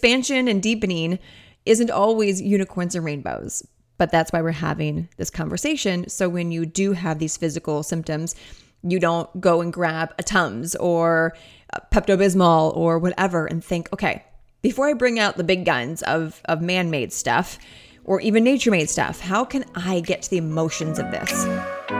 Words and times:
expansion 0.00 0.48
and 0.48 0.62
deepening 0.62 1.18
isn't 1.66 1.90
always 1.90 2.40
unicorns 2.40 2.94
and 2.94 3.04
rainbows, 3.04 3.62
but 3.98 4.10
that's 4.10 4.32
why 4.32 4.40
we're 4.40 4.50
having 4.50 5.06
this 5.18 5.28
conversation. 5.28 6.08
So 6.08 6.26
when 6.26 6.50
you 6.50 6.64
do 6.64 6.92
have 6.92 7.18
these 7.18 7.36
physical 7.36 7.82
symptoms, 7.82 8.34
you 8.82 8.98
don't 8.98 9.28
go 9.42 9.60
and 9.60 9.70
grab 9.70 10.14
a 10.18 10.22
Tums 10.22 10.74
or 10.76 11.36
Pepto 11.92 12.16
Bismol 12.16 12.74
or 12.74 12.98
whatever 12.98 13.44
and 13.44 13.62
think, 13.62 13.92
okay, 13.92 14.24
before 14.62 14.88
I 14.88 14.94
bring 14.94 15.18
out 15.18 15.36
the 15.36 15.44
big 15.44 15.66
guns 15.66 16.02
of, 16.04 16.40
of 16.46 16.62
man 16.62 16.90
made 16.90 17.12
stuff 17.12 17.58
or 18.04 18.22
even 18.22 18.42
nature 18.42 18.70
made 18.70 18.88
stuff, 18.88 19.20
how 19.20 19.44
can 19.44 19.66
I 19.74 20.00
get 20.00 20.22
to 20.22 20.30
the 20.30 20.38
emotions 20.38 20.98
of 20.98 21.10
this? 21.10 21.99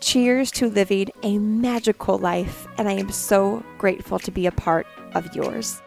Cheers 0.00 0.52
to 0.52 0.68
living 0.68 1.08
a 1.24 1.38
magical 1.38 2.18
life, 2.18 2.68
and 2.78 2.88
I 2.88 2.92
am 2.92 3.10
so 3.10 3.64
grateful 3.78 4.20
to 4.20 4.30
be 4.30 4.46
a 4.46 4.52
part 4.52 4.86
of 5.14 5.34
yours. 5.34 5.82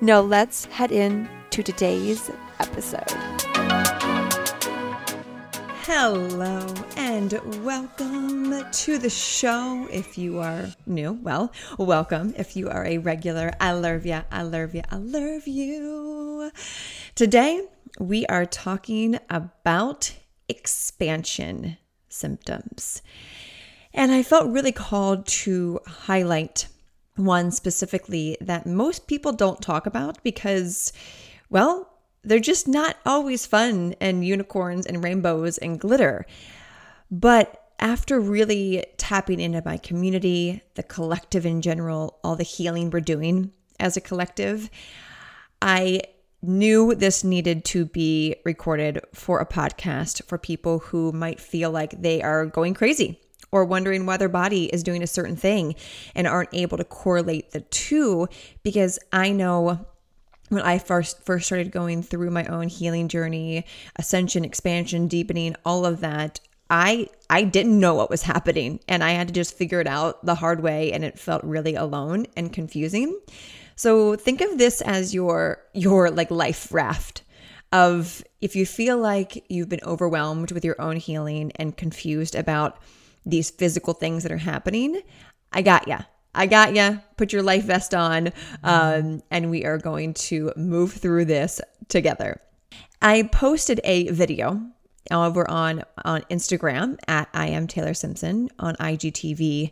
Now, 0.00 0.20
let's 0.20 0.66
head 0.66 0.92
in 0.92 1.28
to 1.50 1.64
today's 1.64 2.30
episode. 2.60 3.10
Hello 5.82 6.64
and 6.96 7.32
welcome 7.64 8.70
to 8.70 8.98
the 8.98 9.10
show. 9.10 9.88
If 9.90 10.16
you 10.16 10.38
are 10.38 10.66
new, 10.86 11.14
well, 11.14 11.52
welcome. 11.76 12.34
If 12.38 12.56
you 12.56 12.68
are 12.68 12.84
a 12.86 12.98
regular, 12.98 13.52
I 13.60 13.72
love 13.72 14.06
you, 14.06 14.22
I 14.30 14.42
love 14.42 14.76
you, 14.76 14.82
I 14.92 14.96
love 14.96 15.48
you. 15.48 16.52
Today, 17.16 17.66
we 17.98 18.26
are 18.26 18.46
talking 18.46 19.18
about 19.28 20.14
expansion 20.48 21.78
symptoms. 22.08 23.02
And 23.96 24.12
I 24.12 24.22
felt 24.22 24.52
really 24.52 24.72
called 24.72 25.26
to 25.26 25.80
highlight 25.86 26.68
one 27.16 27.50
specifically 27.50 28.36
that 28.42 28.66
most 28.66 29.06
people 29.06 29.32
don't 29.32 29.62
talk 29.62 29.86
about 29.86 30.22
because, 30.22 30.92
well, 31.48 31.90
they're 32.22 32.38
just 32.38 32.68
not 32.68 32.96
always 33.06 33.46
fun 33.46 33.94
and 33.98 34.22
unicorns 34.24 34.84
and 34.84 35.02
rainbows 35.02 35.56
and 35.56 35.80
glitter. 35.80 36.26
But 37.10 37.62
after 37.80 38.20
really 38.20 38.84
tapping 38.98 39.40
into 39.40 39.62
my 39.64 39.78
community, 39.78 40.62
the 40.74 40.82
collective 40.82 41.46
in 41.46 41.62
general, 41.62 42.18
all 42.22 42.36
the 42.36 42.42
healing 42.42 42.90
we're 42.90 43.00
doing 43.00 43.50
as 43.80 43.96
a 43.96 44.02
collective, 44.02 44.68
I 45.62 46.02
knew 46.42 46.94
this 46.94 47.24
needed 47.24 47.64
to 47.64 47.86
be 47.86 48.36
recorded 48.44 49.00
for 49.14 49.40
a 49.40 49.46
podcast 49.46 50.22
for 50.24 50.36
people 50.36 50.80
who 50.80 51.12
might 51.12 51.40
feel 51.40 51.70
like 51.70 52.02
they 52.02 52.20
are 52.20 52.44
going 52.44 52.74
crazy 52.74 53.20
or 53.56 53.64
wondering 53.64 54.06
why 54.06 54.16
their 54.16 54.28
body 54.28 54.66
is 54.66 54.82
doing 54.82 55.02
a 55.02 55.06
certain 55.06 55.36
thing 55.36 55.74
and 56.14 56.26
aren't 56.26 56.52
able 56.52 56.76
to 56.78 56.84
correlate 56.84 57.50
the 57.52 57.60
two 57.60 58.28
because 58.62 58.98
I 59.12 59.32
know 59.32 59.86
when 60.48 60.62
I 60.62 60.78
first 60.78 61.24
first 61.24 61.46
started 61.46 61.72
going 61.72 62.02
through 62.02 62.30
my 62.30 62.44
own 62.46 62.68
healing 62.68 63.08
journey, 63.08 63.64
ascension, 63.96 64.44
expansion, 64.44 65.08
deepening, 65.08 65.56
all 65.64 65.84
of 65.84 66.00
that, 66.00 66.40
I 66.70 67.08
I 67.30 67.42
didn't 67.42 67.80
know 67.80 67.94
what 67.94 68.10
was 68.10 68.22
happening 68.22 68.80
and 68.88 69.02
I 69.02 69.12
had 69.12 69.28
to 69.28 69.34
just 69.34 69.56
figure 69.56 69.80
it 69.80 69.86
out 69.86 70.24
the 70.24 70.34
hard 70.34 70.60
way 70.60 70.92
and 70.92 71.04
it 71.04 71.18
felt 71.18 71.42
really 71.42 71.74
alone 71.74 72.26
and 72.36 72.52
confusing. 72.52 73.18
So 73.74 74.16
think 74.16 74.40
of 74.40 74.58
this 74.58 74.80
as 74.80 75.14
your 75.14 75.62
your 75.74 76.10
like 76.10 76.30
life 76.30 76.72
raft 76.72 77.22
of 77.72 78.22
if 78.40 78.54
you 78.54 78.64
feel 78.64 78.96
like 78.98 79.44
you've 79.48 79.68
been 79.68 79.80
overwhelmed 79.84 80.52
with 80.52 80.64
your 80.64 80.80
own 80.80 80.96
healing 80.96 81.52
and 81.56 81.76
confused 81.76 82.34
about 82.34 82.78
these 83.26 83.50
physical 83.50 83.92
things 83.92 84.22
that 84.22 84.32
are 84.32 84.38
happening, 84.38 85.02
I 85.52 85.62
got 85.62 85.88
ya. 85.88 86.02
I 86.34 86.46
got 86.46 86.76
you. 86.76 87.00
Put 87.16 87.32
your 87.32 87.42
life 87.42 87.64
vest 87.64 87.94
on, 87.94 88.32
um, 88.62 89.22
and 89.30 89.50
we 89.50 89.64
are 89.64 89.78
going 89.78 90.12
to 90.14 90.52
move 90.56 90.92
through 90.92 91.24
this 91.24 91.60
together. 91.88 92.40
I 93.00 93.22
posted 93.24 93.80
a 93.84 94.10
video 94.10 94.60
over 95.10 95.48
on 95.50 95.82
on 96.04 96.22
Instagram 96.30 96.98
at 97.08 97.28
I 97.32 97.48
am 97.48 97.66
Taylor 97.66 97.94
Simpson 97.94 98.50
on 98.58 98.76
IGTV, 98.76 99.70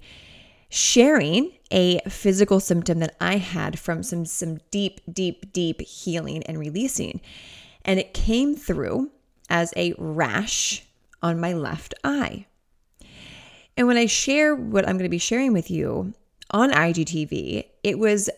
sharing 0.70 1.52
a 1.70 2.00
physical 2.08 2.60
symptom 2.60 2.98
that 3.00 3.14
I 3.20 3.36
had 3.36 3.78
from 3.78 4.02
some 4.02 4.24
some 4.24 4.60
deep, 4.70 5.00
deep, 5.12 5.52
deep 5.52 5.82
healing 5.82 6.42
and 6.44 6.58
releasing, 6.58 7.20
and 7.84 8.00
it 8.00 8.14
came 8.14 8.54
through 8.54 9.10
as 9.50 9.74
a 9.76 9.94
rash 9.98 10.84
on 11.22 11.40
my 11.40 11.52
left 11.52 11.94
eye. 12.02 12.46
And 13.76 13.86
when 13.86 13.96
I 13.96 14.06
share 14.06 14.54
what 14.54 14.86
I'm 14.86 14.96
going 14.96 15.04
to 15.04 15.08
be 15.08 15.18
sharing 15.18 15.52
with 15.52 15.70
you, 15.70 16.14
on 16.50 16.70
IGTV, 16.70 17.64
it 17.82 17.98
was 17.98 18.30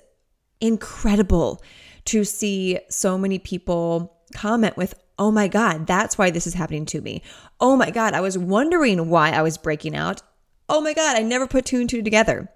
incredible 0.60 1.62
to 2.06 2.24
see 2.24 2.78
so 2.88 3.18
many 3.18 3.38
people 3.38 4.16
comment 4.34 4.76
with, 4.76 4.94
Oh 5.18 5.30
my 5.30 5.48
God, 5.48 5.86
that's 5.86 6.18
why 6.18 6.30
this 6.30 6.46
is 6.46 6.54
happening 6.54 6.84
to 6.86 7.00
me. 7.00 7.22
Oh 7.58 7.76
my 7.76 7.90
God, 7.90 8.12
I 8.12 8.20
was 8.20 8.36
wondering 8.36 9.08
why 9.08 9.30
I 9.30 9.42
was 9.42 9.56
breaking 9.56 9.96
out. 9.96 10.20
Oh 10.68 10.80
my 10.80 10.92
God, 10.92 11.16
I 11.16 11.22
never 11.22 11.46
put 11.46 11.64
two 11.64 11.80
and 11.80 11.88
two 11.88 12.02
together. 12.02 12.48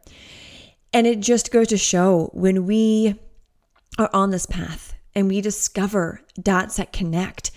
And 0.92 1.06
it 1.06 1.20
just 1.20 1.52
goes 1.52 1.68
to 1.68 1.78
show 1.78 2.30
when 2.34 2.66
we 2.66 3.18
are 3.98 4.10
on 4.12 4.30
this 4.30 4.44
path 4.44 4.94
and 5.14 5.28
we 5.28 5.40
discover 5.40 6.20
dots 6.40 6.76
that 6.76 6.92
connect, 6.92 7.50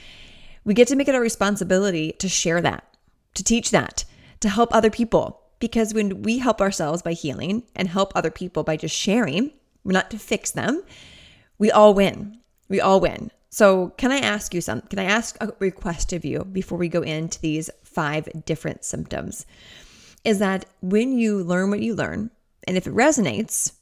we 0.64 0.74
get 0.74 0.88
to 0.88 0.96
make 0.96 1.08
it 1.08 1.16
our 1.16 1.22
responsibility 1.22 2.14
to 2.14 2.30
share 2.30 2.62
that, 2.62 2.86
to 3.34 3.44
teach 3.44 3.72
that, 3.72 4.06
to 4.44 4.50
help 4.50 4.74
other 4.74 4.92
people. 4.92 5.42
Because 5.60 5.94
when 5.94 6.22
we 6.22 6.40
help 6.40 6.62
ourselves 6.62 7.02
by 7.02 7.14
healing 7.14 7.64
and 7.76 7.88
help 7.88 8.12
other 8.16 8.30
people 8.30 8.64
by 8.64 8.78
just 8.78 8.96
sharing, 8.96 9.52
we're 9.84 9.94
not 9.94 10.12
to 10.12 10.20
fix 10.20 10.52
them, 10.52 10.84
we 11.58 11.72
all 11.72 11.94
win. 11.94 12.40
We 12.70 12.82
all 12.82 13.00
win. 13.00 13.32
So, 13.50 13.90
can 13.98 14.12
I 14.12 14.18
ask 14.18 14.54
you 14.54 14.62
something? 14.62 14.90
Can 14.90 15.00
I 15.00 15.04
ask 15.04 15.38
a 15.40 15.54
request 15.60 16.12
of 16.12 16.26
you 16.26 16.44
before 16.44 16.78
we 16.78 16.90
go 16.90 17.02
into 17.02 17.40
these 17.40 17.70
five 17.84 18.28
different 18.46 18.84
symptoms? 18.84 19.46
Is 20.26 20.40
that 20.40 20.66
when 20.82 21.18
you 21.18 21.44
learn 21.44 21.70
what 21.70 21.82
you 21.82 21.96
learn, 21.96 22.32
and 22.68 22.78
if 22.78 22.88
it 22.88 22.94
resonates, 22.94 23.74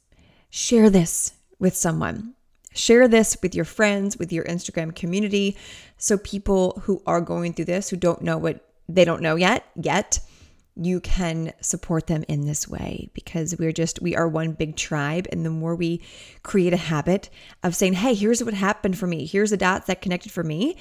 share 0.50 0.90
this 0.90 1.32
with 1.58 1.74
someone. 1.74 2.34
Share 2.74 3.08
this 3.08 3.36
with 3.42 3.54
your 3.54 3.64
friends, 3.64 4.18
with 4.18 4.32
your 4.32 4.44
Instagram 4.44 4.94
community, 4.94 5.56
so 5.96 6.18
people 6.18 6.82
who 6.84 7.02
are 7.06 7.20
going 7.20 7.54
through 7.54 7.66
this, 7.66 7.88
who 7.88 7.96
don't 7.96 8.22
know 8.22 8.38
what 8.38 8.68
they 8.88 9.04
don't 9.04 9.22
know 9.22 9.36
yet, 9.36 9.64
yet, 9.74 10.20
you 10.74 11.00
can 11.00 11.52
support 11.60 12.06
them 12.06 12.24
in 12.28 12.46
this 12.46 12.66
way 12.66 13.10
because 13.12 13.56
we're 13.58 13.72
just 13.72 14.00
we 14.00 14.16
are 14.16 14.26
one 14.26 14.52
big 14.52 14.76
tribe. 14.76 15.26
And 15.30 15.44
the 15.44 15.50
more 15.50 15.74
we 15.74 16.00
create 16.42 16.72
a 16.72 16.78
habit 16.78 17.28
of 17.62 17.76
saying 17.76 17.94
hey 17.94 18.14
here's 18.14 18.42
what 18.42 18.54
happened 18.54 18.98
for 18.98 19.06
me. 19.06 19.26
Here's 19.26 19.50
the 19.50 19.56
dots 19.56 19.86
that 19.86 20.02
connected 20.02 20.32
for 20.32 20.42
me. 20.42 20.76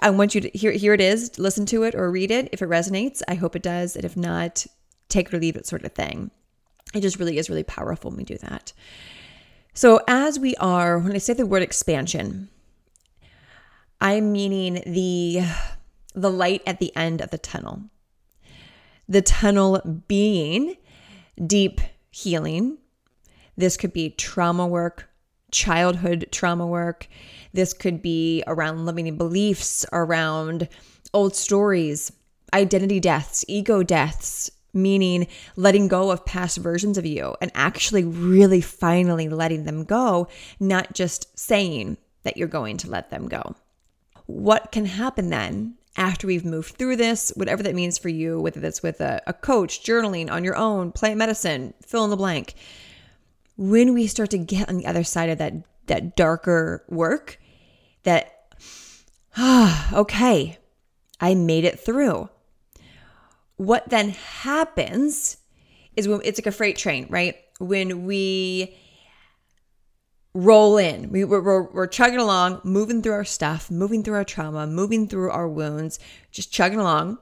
I 0.00 0.10
want 0.10 0.34
you 0.34 0.40
to 0.42 0.50
here 0.50 0.72
here 0.72 0.94
it 0.94 1.00
is. 1.00 1.38
Listen 1.38 1.66
to 1.66 1.84
it 1.84 1.94
or 1.94 2.10
read 2.10 2.30
it. 2.30 2.48
If 2.52 2.62
it 2.62 2.68
resonates 2.68 3.22
i 3.28 3.34
hope 3.34 3.54
it 3.54 3.62
does. 3.62 3.94
And 3.94 4.04
if 4.04 4.16
not 4.16 4.66
take 5.08 5.28
it 5.28 5.34
or 5.34 5.38
leave 5.38 5.56
it 5.56 5.66
sort 5.66 5.84
of 5.84 5.92
thing. 5.92 6.30
It 6.94 7.00
just 7.00 7.18
really 7.18 7.38
is 7.38 7.48
really 7.48 7.64
powerful 7.64 8.10
when 8.10 8.18
we 8.18 8.24
do 8.24 8.38
that. 8.38 8.72
So 9.74 10.00
as 10.06 10.38
we 10.38 10.54
are 10.56 10.98
when 10.98 11.14
i 11.14 11.18
say 11.18 11.32
the 11.32 11.46
word 11.46 11.62
expansion 11.62 12.50
i'm 14.02 14.30
meaning 14.30 14.82
the 14.84 15.40
the 16.14 16.30
light 16.30 16.62
at 16.66 16.78
the 16.78 16.94
end 16.94 17.22
of 17.22 17.30
the 17.30 17.38
tunnel 17.38 17.84
the 19.08 19.22
tunnel 19.22 19.80
being 20.08 20.76
deep 21.46 21.80
healing. 22.10 22.78
This 23.56 23.76
could 23.76 23.92
be 23.92 24.10
trauma 24.10 24.66
work, 24.66 25.10
childhood 25.50 26.28
trauma 26.30 26.66
work. 26.66 27.08
This 27.52 27.72
could 27.74 28.00
be 28.02 28.42
around 28.46 28.86
limiting 28.86 29.16
beliefs, 29.16 29.84
around 29.92 30.68
old 31.12 31.36
stories, 31.36 32.12
identity 32.54 33.00
deaths, 33.00 33.44
ego 33.48 33.82
deaths, 33.82 34.50
meaning 34.74 35.26
letting 35.56 35.88
go 35.88 36.10
of 36.10 36.24
past 36.24 36.58
versions 36.58 36.96
of 36.96 37.04
you 37.04 37.34
and 37.40 37.50
actually 37.54 38.04
really 38.04 38.60
finally 38.60 39.28
letting 39.28 39.64
them 39.64 39.84
go, 39.84 40.28
not 40.58 40.94
just 40.94 41.38
saying 41.38 41.98
that 42.22 42.36
you're 42.36 42.48
going 42.48 42.76
to 42.78 42.90
let 42.90 43.10
them 43.10 43.28
go. 43.28 43.54
What 44.26 44.72
can 44.72 44.86
happen 44.86 45.30
then 45.30 45.74
after 45.96 46.26
we've 46.26 46.44
moved 46.44 46.76
through 46.76 46.96
this, 46.96 47.32
whatever 47.36 47.62
that 47.62 47.74
means 47.74 47.98
for 47.98 48.08
you, 48.08 48.40
whether 48.40 48.60
that's 48.60 48.82
with 48.82 49.00
a, 49.00 49.22
a 49.26 49.32
coach, 49.32 49.82
journaling 49.82 50.30
on 50.30 50.44
your 50.44 50.56
own, 50.56 50.92
plant 50.92 51.18
medicine, 51.18 51.74
fill 51.82 52.04
in 52.04 52.10
the 52.10 52.16
blank. 52.16 52.54
When 53.56 53.92
we 53.92 54.06
start 54.06 54.30
to 54.30 54.38
get 54.38 54.68
on 54.68 54.78
the 54.78 54.86
other 54.86 55.04
side 55.04 55.28
of 55.28 55.38
that 55.38 55.52
that 55.86 56.16
darker 56.16 56.84
work, 56.88 57.38
that 58.04 58.46
ah, 59.36 59.94
okay, 60.00 60.58
I 61.20 61.34
made 61.34 61.64
it 61.64 61.78
through. 61.78 62.30
What 63.56 63.88
then 63.88 64.10
happens 64.10 65.36
is 65.94 66.08
when 66.08 66.20
it's 66.24 66.38
like 66.38 66.46
a 66.46 66.52
freight 66.52 66.76
train, 66.76 67.06
right? 67.10 67.36
When 67.60 68.04
we 68.06 68.76
roll 70.34 70.78
in, 70.78 71.10
we, 71.10 71.24
we're, 71.24 71.42
we're, 71.42 71.62
we're 71.72 71.86
chugging 71.86 72.18
along, 72.18 72.60
moving 72.64 73.02
through 73.02 73.12
our 73.12 73.24
stuff, 73.24 73.70
moving 73.70 74.02
through 74.02 74.14
our 74.14 74.24
trauma, 74.24 74.66
moving 74.66 75.06
through 75.06 75.30
our 75.30 75.48
wounds, 75.48 75.98
just 76.30 76.52
chugging 76.52 76.80
along. 76.80 77.18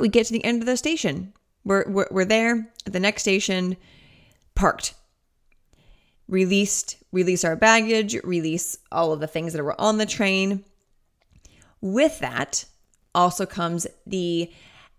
We 0.00 0.08
get 0.08 0.26
to 0.26 0.32
the 0.32 0.44
end 0.44 0.62
of 0.62 0.66
the 0.66 0.76
station. 0.76 1.32
We're, 1.64 1.90
we're, 1.90 2.08
we're 2.10 2.24
there 2.24 2.70
at 2.86 2.92
the 2.92 3.00
next 3.00 3.22
station, 3.22 3.76
parked 4.54 4.94
released 6.28 6.96
release 7.12 7.44
our 7.44 7.56
baggage 7.56 8.16
release 8.24 8.78
all 8.90 9.12
of 9.12 9.20
the 9.20 9.26
things 9.26 9.52
that 9.52 9.62
were 9.62 9.80
on 9.80 9.98
the 9.98 10.06
train 10.06 10.64
with 11.80 12.18
that 12.18 12.64
also 13.14 13.46
comes 13.46 13.86
the 14.06 14.52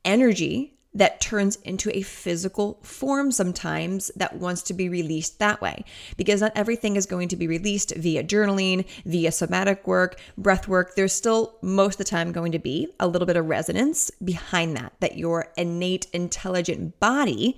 energy 0.06 0.77
that 0.98 1.22
turns 1.22 1.56
into 1.58 1.96
a 1.96 2.02
physical 2.02 2.80
form 2.82 3.32
sometimes 3.32 4.12
that 4.16 4.36
wants 4.36 4.62
to 4.62 4.74
be 4.74 4.90
released 4.90 5.40
that 5.40 5.62
way 5.62 5.84
because 6.18 6.42
not 6.42 6.52
everything 6.56 6.96
is 6.96 7.06
going 7.06 7.28
to 7.28 7.36
be 7.36 7.48
released 7.48 7.96
via 7.96 8.24
journaling 8.24 8.86
via 9.06 9.32
somatic 9.32 9.88
work 9.88 10.20
breath 10.38 10.68
work 10.68 10.96
there's 10.96 11.14
still 11.14 11.58
most 11.62 11.96
of 11.96 12.00
the 12.00 12.04
time 12.04 12.32
going 12.32 12.52
to 12.52 12.60
be 12.60 12.88
a 13.00 13.08
little 13.08 13.26
bit 13.26 13.38
of 13.38 13.48
resonance 13.48 14.12
behind 14.24 14.76
that 14.76 14.94
that 15.00 15.18
your 15.18 15.52
innate 15.58 16.08
intelligent 16.14 17.00
body 17.00 17.58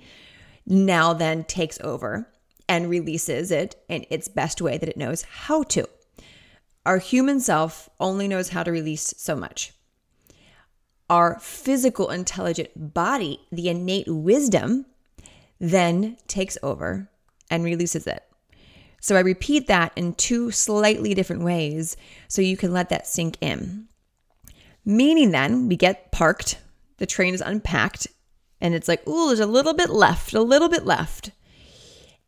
now 0.66 1.12
then 1.12 1.44
takes 1.44 1.80
over 1.80 2.28
and 2.68 2.88
releases 2.88 3.50
it 3.50 3.74
in 3.88 4.06
its 4.10 4.28
best 4.28 4.62
way 4.62 4.78
that 4.78 4.88
it 4.88 4.96
knows 4.96 5.22
how 5.22 5.64
to. 5.64 5.88
Our 6.86 6.98
human 6.98 7.40
self 7.40 7.90
only 7.98 8.28
knows 8.28 8.50
how 8.50 8.62
to 8.62 8.70
release 8.70 9.12
so 9.18 9.34
much. 9.34 9.72
Our 11.10 11.38
physical 11.40 12.08
intelligent 12.08 12.94
body, 12.94 13.40
the 13.50 13.68
innate 13.68 14.08
wisdom, 14.08 14.86
then 15.58 16.16
takes 16.28 16.56
over 16.62 17.10
and 17.50 17.64
releases 17.64 18.06
it. 18.06 18.22
So 19.00 19.16
I 19.16 19.20
repeat 19.20 19.66
that 19.66 19.92
in 19.96 20.14
two 20.14 20.50
slightly 20.52 21.12
different 21.14 21.42
ways 21.42 21.96
so 22.28 22.42
you 22.42 22.56
can 22.56 22.72
let 22.72 22.90
that 22.90 23.06
sink 23.06 23.36
in. 23.40 23.88
Meaning 24.84 25.32
then 25.32 25.68
we 25.68 25.76
get 25.76 26.12
parked, 26.12 26.58
the 26.98 27.06
train 27.06 27.34
is 27.34 27.40
unpacked, 27.40 28.06
and 28.60 28.74
it's 28.74 28.88
like, 28.88 29.02
oh, 29.06 29.28
there's 29.28 29.40
a 29.40 29.46
little 29.46 29.74
bit 29.74 29.90
left, 29.90 30.32
a 30.32 30.42
little 30.42 30.68
bit 30.68 30.86
left. 30.86 31.32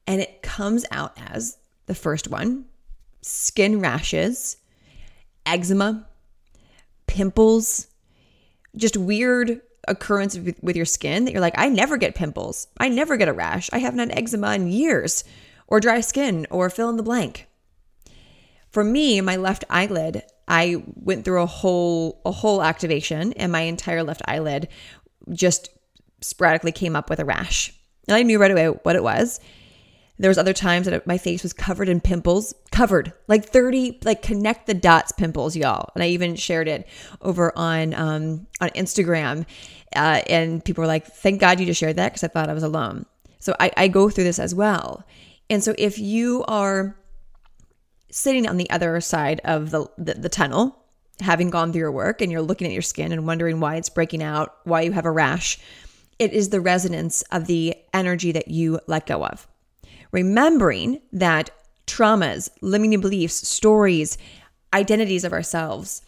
And 0.07 0.21
it 0.21 0.43
comes 0.43 0.85
out 0.91 1.17
as 1.31 1.57
the 1.87 1.95
first 1.95 2.29
one 2.29 2.65
skin 3.21 3.79
rashes, 3.79 4.57
eczema, 5.47 6.09
pimples, 7.07 7.87
just 8.77 8.97
weird 8.97 9.61
occurrence 9.89 10.39
with 10.39 10.77
your 10.77 10.85
skin 10.85 11.25
that 11.25 11.33
you're 11.33 11.41
like, 11.41 11.59
I 11.59 11.69
never 11.69 11.97
get 11.97 12.15
pimples. 12.15 12.69
I 12.79 12.89
never 12.89 13.17
get 13.17 13.29
a 13.29 13.33
rash. 13.33 13.69
I 13.73 13.79
haven't 13.79 13.99
had 13.99 14.17
eczema 14.17 14.55
in 14.55 14.71
years, 14.71 15.25
or 15.67 15.81
dry 15.81 16.01
skin, 16.01 16.47
or 16.51 16.71
fill 16.71 16.89
in 16.91 16.97
the 16.97 17.03
blank. 17.03 17.49
For 18.71 18.85
me, 18.85 19.21
my 19.21 19.37
left 19.37 19.65
eyelid, 19.69 20.23
I 20.49 20.83
went 20.95 21.25
through 21.25 21.43
a 21.43 21.47
whole 21.47 22.21
a 22.25 22.31
whole 22.31 22.63
activation, 22.63 23.33
and 23.35 23.53
my 23.53 23.63
entire 23.63 24.03
left 24.03 24.23
eyelid 24.27 24.69
just 25.31 25.69
sporadically 26.21 26.73
came 26.73 26.97
up 26.97 27.11
with 27.11 27.21
a 27.21 27.25
rash. 27.25 27.73
And 28.09 28.17
I 28.17 28.23
knew 28.23 28.39
right 28.41 28.51
away 28.51 28.67
what 28.67 28.97
it 28.97 29.03
was. 29.03 29.41
There 30.23 30.31
was 30.31 30.39
other 30.39 30.53
times 30.53 30.87
that 30.87 31.05
my 31.05 31.19
face 31.19 31.43
was 31.43 31.53
covered 31.53 31.89
in 31.89 32.01
pimples, 32.01 32.55
covered 32.71 33.13
like 33.27 33.45
30 33.45 33.99
like 34.05 34.23
connect 34.23 34.69
the 34.69 34.73
dots 34.73 35.11
pimples, 35.11 35.57
y'all. 35.57 35.91
And 35.97 36.05
I 36.05 36.11
even 36.11 36.37
shared 36.37 36.69
it 36.69 36.87
over 37.23 37.53
on 37.59 37.93
um, 37.93 38.47
on 38.61 38.71
Instagram, 38.71 39.47
uh, 39.97 40.23
and 40.29 40.65
people 40.65 40.83
were 40.83 40.87
like, 40.87 41.07
"Thank 41.07 41.41
God 41.41 41.59
you 41.59 41.67
just 41.67 41.81
shared 41.81 41.97
that," 41.97 42.13
because 42.13 42.23
I 42.23 42.29
thought 42.29 42.49
I 42.49 42.55
was 42.55 42.63
alone. 42.63 43.05
So 43.41 43.57
I, 43.59 43.73
I 43.77 43.89
go 43.89 44.11
through 44.11 44.23
this 44.23 44.39
as 44.39 44.55
well. 44.55 45.05
And 45.51 45.65
so 45.65 45.75
if 45.77 45.99
you 45.99 46.45
are 46.47 46.97
sitting 48.09 48.49
on 48.49 48.59
the 48.59 48.71
other 48.71 49.01
side 49.01 49.41
of 49.45 49.73
the, 49.73 49.89
the, 49.99 50.15
the 50.15 50.29
tunnel, 50.29 50.79
having 51.19 51.51
gone 51.51 51.73
through 51.73 51.81
your 51.81 51.91
work, 51.91 52.23
and 52.23 52.31
you're 52.31 52.43
looking 52.43 52.69
at 52.69 52.73
your 52.73 52.81
skin 52.81 53.11
and 53.11 53.27
wondering 53.27 53.59
why 53.59 53.75
it's 53.75 53.89
breaking 53.89 54.23
out, 54.23 54.55
why 54.63 54.83
you 54.83 54.93
have 54.93 55.05
a 55.05 55.11
rash, 55.11 55.59
it 56.21 56.33
is 56.33 56.51
the 56.51 56.61
resonance 56.61 57.23
of 57.33 57.49
the 57.49 57.75
energy 57.93 58.31
that 58.31 58.47
you 58.47 58.79
let 58.87 59.07
go 59.07 59.27
of 59.27 59.49
remembering 60.13 61.01
that 61.13 61.51
traumas, 61.87 62.49
limiting 62.61 63.01
beliefs, 63.01 63.49
stories, 63.49 64.17
identities 64.73 65.25
of 65.25 65.33
ourselves, 65.33 66.03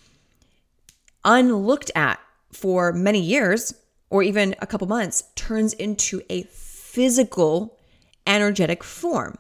unlooked 1.25 1.91
at 1.95 2.21
for 2.53 2.93
many 2.93 3.21
years 3.21 3.75
or 4.11 4.23
even 4.23 4.55
a 4.61 4.67
couple 4.67 4.87
months, 4.87 5.25
turns 5.35 5.73
into 5.73 6.23
a 6.31 6.45
physical, 6.45 7.79
energetic 8.27 8.85
form. 8.85 9.37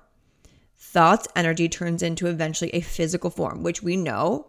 Thoughts, 0.76 1.28
energy 1.37 1.69
turns 1.69 2.02
into 2.02 2.26
eventually 2.26 2.70
a 2.70 2.81
physical 2.81 3.31
form, 3.31 3.62
which 3.62 3.82
we 3.82 3.96
know 3.96 4.46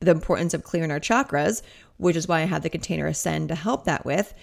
the 0.00 0.10
importance 0.10 0.54
of 0.54 0.62
clearing 0.62 0.90
our 0.90 1.00
chakras, 1.00 1.62
which 1.96 2.16
is 2.16 2.28
why 2.28 2.42
I 2.42 2.44
have 2.44 2.62
the 2.62 2.70
container 2.70 3.06
ascend 3.06 3.48
to 3.48 3.54
help 3.54 3.84
that 3.84 4.04
with. 4.04 4.34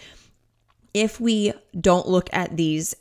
If 0.94 1.20
we 1.20 1.54
don't 1.80 2.08
look 2.08 2.30
at 2.34 2.58
these 2.58 2.96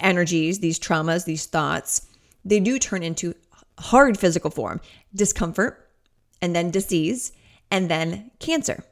energies, 0.00 0.58
these 0.58 0.78
traumas, 0.78 1.24
these 1.24 1.46
thoughts, 1.46 2.06
they 2.44 2.60
do 2.60 2.78
turn 2.78 3.02
into 3.02 3.34
hard 3.78 4.18
physical 4.18 4.50
form 4.50 4.80
discomfort, 5.14 5.90
and 6.42 6.54
then 6.54 6.70
disease, 6.70 7.32
and 7.70 7.90
then 7.90 8.30
cancer. 8.38 8.84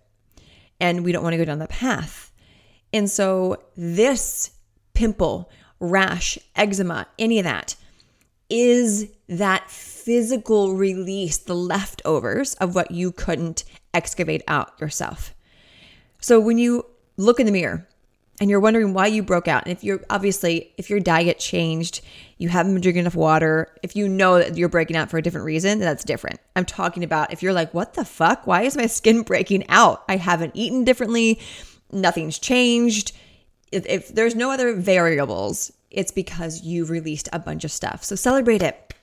And 0.81 1.05
we 1.05 1.13
don't 1.13 1.23
want 1.23 1.35
to 1.35 1.39
go 1.39 1.45
down 1.45 1.59
that 1.59 1.69
path. 1.69 2.33
And 2.93 3.11
so, 3.11 3.63
this 3.77 4.51
pimple, 4.95 5.51
rash, 5.81 6.39
eczema, 6.57 7.07
any 7.19 7.39
of 7.39 7.45
that 7.45 7.77
is 8.49 9.11
that 9.29 9.71
physical 9.71 10.75
release, 10.75 11.39
the 11.39 11.55
leftovers 11.55 12.55
of 12.55 12.75
what 12.75 12.91
you 12.91 13.11
couldn't 13.13 13.65
excavate 13.93 14.43
out 14.49 14.79
yourself. 14.81 15.35
So, 16.21 16.41
when 16.41 16.59
you 16.59 16.87
look 17.17 17.41
in 17.41 17.47
the 17.47 17.53
mirror 17.53 17.87
and 18.41 18.51
you're 18.51 18.61
wondering 18.61 18.95
why 18.95 19.07
you 19.07 19.23
broke 19.23 19.47
out, 19.47 19.65
and 19.65 19.73
if 19.73 19.85
you're 19.85 20.01
obviously, 20.11 20.73
if 20.77 20.91
your 20.91 21.01
diet 21.01 21.39
changed, 21.39 22.01
you 22.37 22.49
haven't 22.49 22.73
been 22.75 22.83
drinking 22.83 23.03
enough 23.03 23.15
water, 23.15 23.75
if 23.83 23.95
you 23.95 24.09
know 24.09 24.39
that 24.39 24.57
you're 24.57 24.69
breaking 24.69 24.97
out 24.97 25.11
for 25.11 25.19
a 25.19 25.23
different 25.23 25.47
reason, 25.47 25.79
that's 25.79 26.05
different. 26.05 26.41
I'm 26.57 26.65
talking 26.65 27.05
about 27.05 27.33
if 27.33 27.43
you're 27.43 27.53
like, 27.53 27.73
what 27.73 27.95
the 27.95 28.05
fuck? 28.05 28.47
Why 28.47 28.63
is 28.63 28.77
my 28.77 28.87
skin 28.89 29.23
breaking 29.23 29.69
out? 29.69 30.05
I 30.09 30.17
haven't 30.17 30.57
eaten 30.57 30.85
differently, 30.85 31.41
nothing's 31.93 32.39
changed. 32.39 33.13
If, 33.71 33.87
if 33.87 34.09
there's 34.09 34.35
no 34.35 34.51
other 34.51 34.75
variables, 34.75 35.73
it's 35.91 36.13
because 36.13 36.63
you've 36.63 36.91
released 36.91 37.29
a 37.33 37.39
bunch 37.39 37.65
of 37.65 37.73
stuff. 37.73 38.05
So 38.05 38.17
celebrate 38.17 38.63
it. 38.63 38.95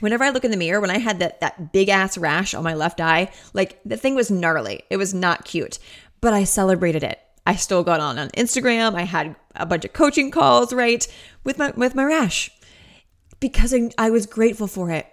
Whenever 0.00 0.24
I 0.24 0.30
look 0.30 0.44
in 0.44 0.50
the 0.50 0.56
mirror, 0.56 0.80
when 0.80 0.90
I 0.90 0.98
had 0.98 1.20
that 1.20 1.40
that 1.40 1.72
big 1.72 1.88
ass 1.88 2.18
rash 2.18 2.54
on 2.54 2.64
my 2.64 2.74
left 2.74 3.00
eye, 3.00 3.30
like 3.52 3.78
the 3.84 3.96
thing 3.96 4.14
was 4.14 4.30
gnarly. 4.30 4.82
It 4.90 4.96
was 4.96 5.14
not 5.14 5.44
cute, 5.44 5.78
but 6.20 6.32
I 6.32 6.44
celebrated 6.44 7.04
it. 7.04 7.20
I 7.46 7.56
still 7.56 7.82
got 7.82 8.00
on 8.00 8.18
on 8.18 8.28
Instagram. 8.30 8.94
I 8.94 9.02
had 9.02 9.36
a 9.56 9.66
bunch 9.66 9.84
of 9.84 9.92
coaching 9.92 10.30
calls, 10.30 10.72
right, 10.72 11.06
with 11.44 11.58
my 11.58 11.72
with 11.76 11.94
my 11.94 12.04
rash 12.04 12.50
because 13.40 13.74
I, 13.74 13.90
I 13.98 14.10
was 14.10 14.26
grateful 14.26 14.66
for 14.68 14.90
it. 14.90 15.06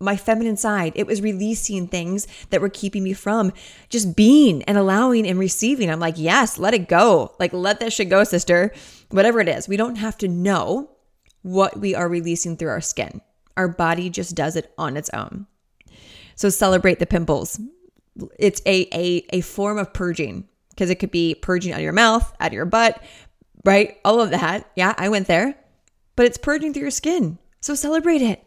My 0.00 0.16
feminine 0.16 0.56
side, 0.56 0.92
it 0.96 1.06
was 1.06 1.22
releasing 1.22 1.86
things 1.86 2.26
that 2.50 2.60
were 2.60 2.68
keeping 2.68 3.04
me 3.04 3.12
from 3.12 3.52
just 3.88 4.16
being 4.16 4.62
and 4.64 4.76
allowing 4.76 5.26
and 5.26 5.38
receiving. 5.38 5.88
I'm 5.88 6.00
like, 6.00 6.18
yes, 6.18 6.58
let 6.58 6.74
it 6.74 6.88
go. 6.88 7.34
Like, 7.38 7.52
let 7.52 7.80
that 7.80 7.92
shit 7.92 8.08
go, 8.08 8.24
sister. 8.24 8.72
Whatever 9.10 9.40
it 9.40 9.48
is, 9.48 9.68
we 9.68 9.76
don't 9.76 9.96
have 9.96 10.18
to 10.18 10.28
know 10.28 10.90
what 11.42 11.78
we 11.78 11.94
are 11.94 12.08
releasing 12.08 12.56
through 12.56 12.70
our 12.70 12.80
skin. 12.80 13.20
Our 13.56 13.68
body 13.68 14.10
just 14.10 14.34
does 14.34 14.56
it 14.56 14.72
on 14.76 14.96
its 14.96 15.10
own. 15.10 15.46
So 16.34 16.48
celebrate 16.48 16.98
the 16.98 17.06
pimples. 17.06 17.60
It's 18.38 18.60
a 18.66 18.88
a, 18.92 19.24
a 19.30 19.40
form 19.42 19.78
of 19.78 19.92
purging 19.92 20.48
because 20.74 20.90
it 20.90 20.96
could 20.96 21.10
be 21.10 21.34
purging 21.34 21.72
out 21.72 21.78
of 21.78 21.84
your 21.84 21.92
mouth, 21.92 22.32
out 22.40 22.48
of 22.48 22.52
your 22.52 22.66
butt, 22.66 23.02
right? 23.64 23.96
All 24.04 24.20
of 24.20 24.30
that. 24.30 24.70
Yeah, 24.76 24.94
I 24.98 25.08
went 25.08 25.26
there. 25.28 25.54
But 26.16 26.26
it's 26.26 26.38
purging 26.38 26.72
through 26.72 26.82
your 26.82 26.90
skin. 26.90 27.38
So 27.60 27.74
celebrate 27.74 28.22
it. 28.22 28.44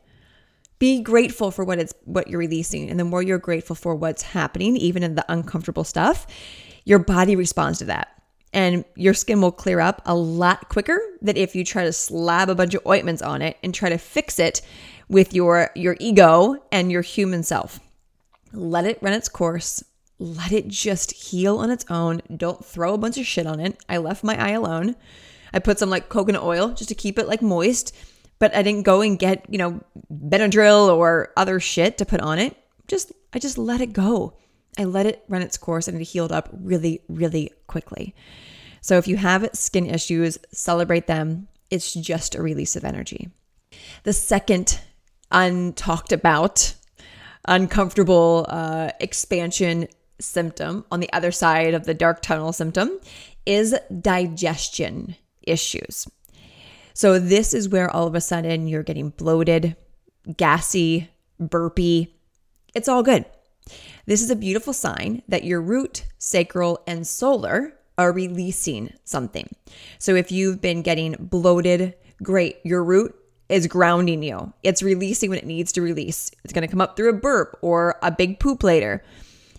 Be 0.79 1.01
grateful 1.01 1.49
for 1.51 1.65
what 1.65 1.79
it's 1.79 1.93
what 2.05 2.27
you're 2.27 2.39
releasing. 2.39 2.89
And 2.89 2.99
the 2.99 3.03
more 3.03 3.23
you're 3.23 3.39
grateful 3.39 3.75
for 3.75 3.95
what's 3.95 4.21
happening, 4.21 4.77
even 4.77 5.03
in 5.03 5.15
the 5.15 5.25
uncomfortable 5.27 5.83
stuff, 5.83 6.27
your 6.85 6.99
body 6.99 7.35
responds 7.35 7.79
to 7.79 7.85
that. 7.85 8.09
and 8.53 8.85
your 8.95 9.13
skin 9.13 9.41
will 9.41 9.51
clear 9.51 9.79
up 9.79 10.01
a 10.05 10.15
lot 10.15 10.69
quicker 10.69 10.99
than 11.21 11.37
if 11.37 11.55
you 11.55 11.63
try 11.63 11.83
to 11.83 11.91
slab 11.93 12.49
a 12.49 12.55
bunch 12.55 12.73
of 12.73 12.85
ointments 12.87 13.21
on 13.21 13.41
it 13.41 13.57
and 13.63 13.73
try 13.73 13.89
to 13.89 13.97
fix 13.97 14.39
it 14.39 14.61
with 15.09 15.33
your 15.33 15.69
your 15.75 15.95
ego 15.99 16.55
and 16.71 16.91
your 16.91 17.01
human 17.01 17.43
self. 17.43 17.79
Let 18.53 18.85
it 18.85 18.99
run 19.01 19.13
its 19.13 19.29
course. 19.29 19.83
Let 20.19 20.51
it 20.51 20.67
just 20.67 21.11
heal 21.11 21.57
on 21.57 21.69
its 21.69 21.85
own. 21.89 22.21
Don't 22.35 22.65
throw 22.65 22.93
a 22.93 22.97
bunch 22.97 23.17
of 23.17 23.25
shit 23.25 23.45
on 23.45 23.59
it. 23.59 23.77
I 23.87 23.97
left 23.97 24.23
my 24.23 24.35
eye 24.41 24.53
alone. 24.53 24.95
I 25.53 25.59
put 25.59 25.79
some 25.79 25.89
like 25.89 26.09
coconut 26.09 26.43
oil 26.43 26.69
just 26.69 26.89
to 26.89 26.95
keep 26.95 27.19
it 27.19 27.27
like 27.27 27.41
moist, 27.41 27.95
but 28.39 28.55
I 28.55 28.61
didn't 28.61 28.83
go 28.83 29.01
and 29.01 29.17
get, 29.17 29.45
you 29.49 29.57
know, 29.57 29.81
Benadryl 30.11 30.89
or 30.89 31.31
other 31.37 31.59
shit 31.59 31.97
to 31.99 32.05
put 32.05 32.21
on 32.21 32.39
it. 32.39 32.57
Just 32.87 33.11
I 33.33 33.39
just 33.39 33.57
let 33.57 33.81
it 33.81 33.93
go. 33.93 34.37
I 34.77 34.83
let 34.83 35.05
it 35.05 35.23
run 35.27 35.41
its 35.41 35.57
course 35.57 35.87
and 35.87 35.99
it 35.99 36.03
healed 36.03 36.31
up 36.31 36.49
really, 36.51 37.01
really 37.07 37.51
quickly. 37.67 38.15
So 38.81 38.97
if 38.97 39.07
you 39.07 39.17
have 39.17 39.49
skin 39.53 39.85
issues, 39.87 40.37
celebrate 40.51 41.07
them. 41.07 41.47
It's 41.69 41.93
just 41.93 42.35
a 42.35 42.41
release 42.41 42.75
of 42.75 42.85
energy. 42.85 43.29
The 44.03 44.13
second 44.13 44.79
untalked 45.31 46.11
about, 46.11 46.75
uncomfortable 47.45 48.45
uh, 48.49 48.91
expansion 48.99 49.87
symptom 50.19 50.85
on 50.91 50.99
the 50.99 51.11
other 51.13 51.31
side 51.31 51.73
of 51.73 51.85
the 51.85 51.93
dark 51.93 52.21
tunnel 52.21 52.53
symptom 52.53 52.99
is 53.45 53.75
digestion 54.01 55.15
issues. 55.43 56.07
So, 56.93 57.19
this 57.19 57.53
is 57.53 57.69
where 57.69 57.89
all 57.89 58.07
of 58.07 58.15
a 58.15 58.21
sudden 58.21 58.67
you're 58.67 58.83
getting 58.83 59.09
bloated, 59.11 59.75
gassy, 60.35 61.09
burpy. 61.39 62.15
It's 62.73 62.87
all 62.87 63.03
good. 63.03 63.25
This 64.05 64.21
is 64.21 64.31
a 64.31 64.35
beautiful 64.35 64.73
sign 64.73 65.21
that 65.27 65.43
your 65.43 65.61
root, 65.61 66.05
sacral, 66.17 66.81
and 66.87 67.05
solar 67.05 67.73
are 67.97 68.11
releasing 68.11 68.93
something. 69.03 69.47
So, 69.99 70.15
if 70.15 70.31
you've 70.31 70.59
been 70.59 70.81
getting 70.81 71.15
bloated, 71.19 71.93
great, 72.23 72.57
your 72.63 72.83
root 72.83 73.15
is 73.49 73.67
grounding 73.67 74.23
you. 74.23 74.53
It's 74.63 74.83
releasing 74.83 75.29
what 75.29 75.39
it 75.39 75.45
needs 75.45 75.71
to 75.73 75.81
release. 75.81 76.31
It's 76.43 76.53
going 76.53 76.67
to 76.67 76.71
come 76.71 76.81
up 76.81 76.97
through 76.97 77.09
a 77.09 77.13
burp 77.13 77.57
or 77.61 77.97
a 78.01 78.11
big 78.11 78.39
poop 78.39 78.63
later. 78.63 79.03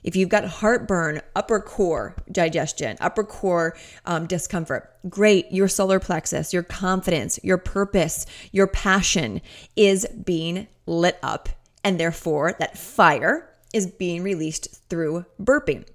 If 0.09 0.17
you've 0.17 0.31
got 0.31 0.47
heartburn, 0.47 1.21
upper 1.37 1.61
core 1.61 2.17
digestion, 2.33 2.97
upper 2.99 3.23
core 3.23 3.77
um, 4.07 4.25
discomfort, 4.25 4.91
great. 5.11 5.53
Your 5.53 5.69
solar 5.69 6.01
plexus, 6.01 6.55
your 6.55 6.63
confidence, 6.63 7.39
your 7.43 7.59
purpose, 7.59 8.25
your 8.51 8.67
passion 8.67 9.43
is 9.77 10.07
being 10.25 10.67
lit 10.87 11.19
up. 11.23 11.51
And 11.85 12.01
therefore, 12.01 12.57
that 12.59 12.79
fire 12.79 13.51
is 13.75 13.87
being 13.87 14.23
released 14.23 14.81
through 14.89 15.27
burping. 15.39 15.87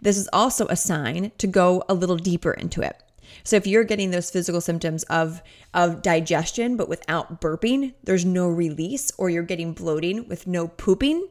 This 0.00 0.16
is 0.16 0.28
also 0.32 0.66
a 0.66 0.74
sign 0.74 1.30
to 1.38 1.46
go 1.46 1.84
a 1.88 1.94
little 1.94 2.16
deeper 2.16 2.50
into 2.50 2.80
it. 2.80 3.00
So 3.44 3.54
if 3.54 3.64
you're 3.64 3.84
getting 3.84 4.10
those 4.10 4.28
physical 4.28 4.60
symptoms 4.60 5.04
of 5.04 5.40
of 5.72 6.02
digestion 6.02 6.76
but 6.76 6.88
without 6.88 7.40
burping, 7.40 7.94
there's 8.02 8.24
no 8.24 8.48
release 8.48 9.12
or 9.18 9.30
you're 9.30 9.44
getting 9.44 9.72
bloating 9.72 10.26
with 10.26 10.48
no 10.48 10.66
pooping, 10.66 11.28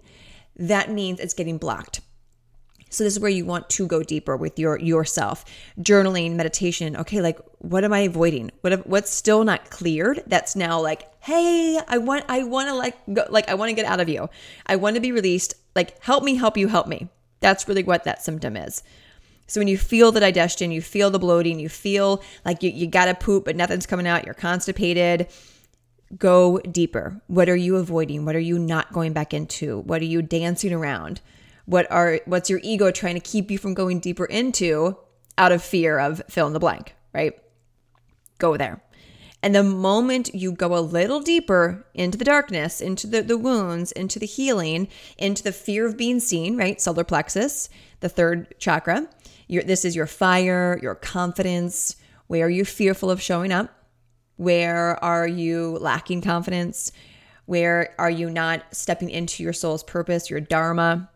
that 0.56 0.90
means 0.90 1.20
it's 1.20 1.34
getting 1.34 1.58
blocked. 1.58 2.00
So 2.92 3.06
this 3.06 3.14
is 3.14 3.20
where 3.20 3.32
you 3.32 3.46
want 3.46 3.70
to 3.72 3.88
go 3.88 4.04
deeper 4.04 4.38
with 4.38 4.60
your 4.60 4.78
yourself. 4.78 5.46
Journaling, 5.80 6.36
meditation. 6.36 6.96
Okay, 6.98 7.22
like 7.22 7.40
what 7.60 7.84
am 7.84 7.94
I 7.94 8.02
avoiding? 8.02 8.52
What 8.62 8.86
what's 8.86 9.10
still 9.10 9.44
not 9.44 9.70
cleared? 9.70 10.24
That's 10.28 10.56
now 10.56 10.80
like, 10.80 11.10
hey, 11.24 11.80
I 11.88 11.98
want 11.98 12.26
I 12.28 12.44
want 12.44 12.68
to 12.68 12.76
like 12.76 12.98
go, 13.12 13.26
like 13.30 13.50
I 13.50 13.56
want 13.56 13.70
to 13.70 13.76
get 13.76 13.86
out 13.86 14.02
of 14.02 14.10
you. 14.10 14.30
I 14.68 14.76
want 14.76 14.96
to 14.96 15.02
be 15.02 15.12
released. 15.12 15.56
Like 15.74 16.04
help 16.04 16.24
me, 16.24 16.36
help 16.36 16.58
you, 16.58 16.68
help 16.68 16.88
me. 16.88 17.08
That's 17.40 17.68
really 17.68 17.84
what 17.84 18.04
that 18.04 18.22
symptom 18.22 18.58
is. 18.58 18.84
So 19.48 19.60
when 19.60 19.68
you 19.68 19.78
feel 19.78 20.12
the 20.12 20.20
digestion, 20.20 20.72
you 20.72 20.82
feel 20.82 21.10
the 21.10 21.20
bloating, 21.20 21.60
you 21.60 21.70
feel 21.70 22.22
like 22.46 22.62
you, 22.62 22.70
you 22.70 22.88
gotta 22.88 23.14
poop, 23.14 23.46
but 23.46 23.56
nothing's 23.56 23.86
coming 23.86 24.08
out, 24.08 24.26
you're 24.26 24.34
constipated, 24.34 25.28
go 26.18 26.60
deeper. 26.60 27.22
What 27.28 27.50
are 27.50 27.56
you 27.56 27.78
avoiding? 27.78 28.24
What 28.24 28.36
are 28.36 28.40
you 28.40 28.60
not 28.60 28.94
going 28.94 29.12
back 29.12 29.34
into? 29.34 29.80
What 29.80 30.02
are 30.02 30.06
you 30.06 30.22
dancing 30.22 30.72
around? 30.72 31.20
What 31.66 31.90
are 31.92 32.20
what's 32.26 32.50
your 32.50 32.60
ego 32.64 32.92
trying 32.92 33.16
to 33.16 33.22
keep 33.22 33.52
you 33.52 33.58
from 33.58 33.74
going 33.74 34.00
deeper 34.00 34.26
into 34.26 34.98
out 35.38 35.52
of 35.52 35.64
fear 35.64 36.00
of 36.00 36.22
fill 36.30 36.48
in 36.48 36.54
the 36.54 36.60
blank, 36.60 36.96
right? 37.14 37.34
Go 38.38 38.58
there. 38.58 38.82
And 39.44 39.56
the 39.56 39.64
moment 39.64 40.36
you 40.36 40.52
go 40.52 40.78
a 40.78 40.82
little 40.82 41.20
deeper 41.20 41.88
into 41.96 42.18
the 42.18 42.26
darkness, 42.26 42.80
into 42.80 43.08
the, 43.08 43.24
the 43.24 43.38
wounds, 43.38 43.92
into 43.92 44.20
the 44.20 44.28
healing, 44.28 44.88
into 45.18 45.42
the 45.42 45.52
fear 45.52 45.88
of 45.88 45.98
being 45.98 46.20
seen, 46.20 46.58
right? 46.58 46.80
Solar 46.80 47.04
plexus, 47.04 47.70
the 48.02 48.10
third 48.10 48.54
chakra. 48.60 49.08
Your, 49.48 49.64
this 49.64 49.84
is 49.84 49.96
your 49.96 50.06
fire, 50.06 50.80
your 50.82 50.96
confidence. 50.96 51.96
Where 52.28 52.46
are 52.46 52.50
you 52.50 52.66
fearful 52.66 53.10
of 53.10 53.22
showing 53.22 53.52
up? 53.52 53.72
Where 54.38 55.04
are 55.04 55.28
you 55.28 55.78
lacking 55.82 56.22
confidence? 56.22 56.92
Where 57.46 57.96
are 58.00 58.10
you 58.10 58.30
not 58.30 58.64
stepping 58.72 59.10
into 59.10 59.44
your 59.44 59.54
soul's 59.54 59.84
purpose, 59.84 60.30
your 60.30 60.40
dharma? 60.40 61.11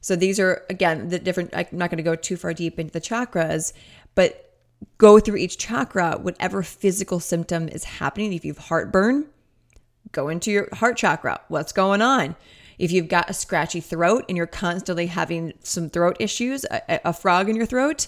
So 0.00 0.16
these 0.16 0.38
are 0.38 0.64
again 0.70 1.08
the 1.08 1.18
different 1.18 1.50
I'm 1.52 1.66
not 1.72 1.90
going 1.90 1.98
to 1.98 2.02
go 2.02 2.14
too 2.14 2.36
far 2.36 2.52
deep 2.52 2.78
into 2.78 2.92
the 2.92 3.00
chakras, 3.00 3.72
but 4.14 4.54
go 4.96 5.18
through 5.18 5.36
each 5.36 5.58
chakra 5.58 6.18
whatever 6.20 6.62
physical 6.62 7.20
symptom 7.20 7.68
is 7.68 7.84
happening. 7.84 8.32
If 8.32 8.44
you've 8.44 8.58
heartburn, 8.58 9.26
go 10.12 10.28
into 10.28 10.50
your 10.50 10.68
heart 10.74 10.96
chakra. 10.96 11.40
What's 11.48 11.72
going 11.72 12.02
on? 12.02 12.36
If 12.78 12.92
you've 12.92 13.08
got 13.08 13.28
a 13.28 13.34
scratchy 13.34 13.80
throat 13.80 14.24
and 14.28 14.36
you're 14.36 14.46
constantly 14.46 15.06
having 15.06 15.54
some 15.62 15.90
throat 15.90 16.16
issues, 16.20 16.64
a, 16.64 17.00
a 17.04 17.12
frog 17.12 17.48
in 17.48 17.56
your 17.56 17.66
throat, 17.66 18.06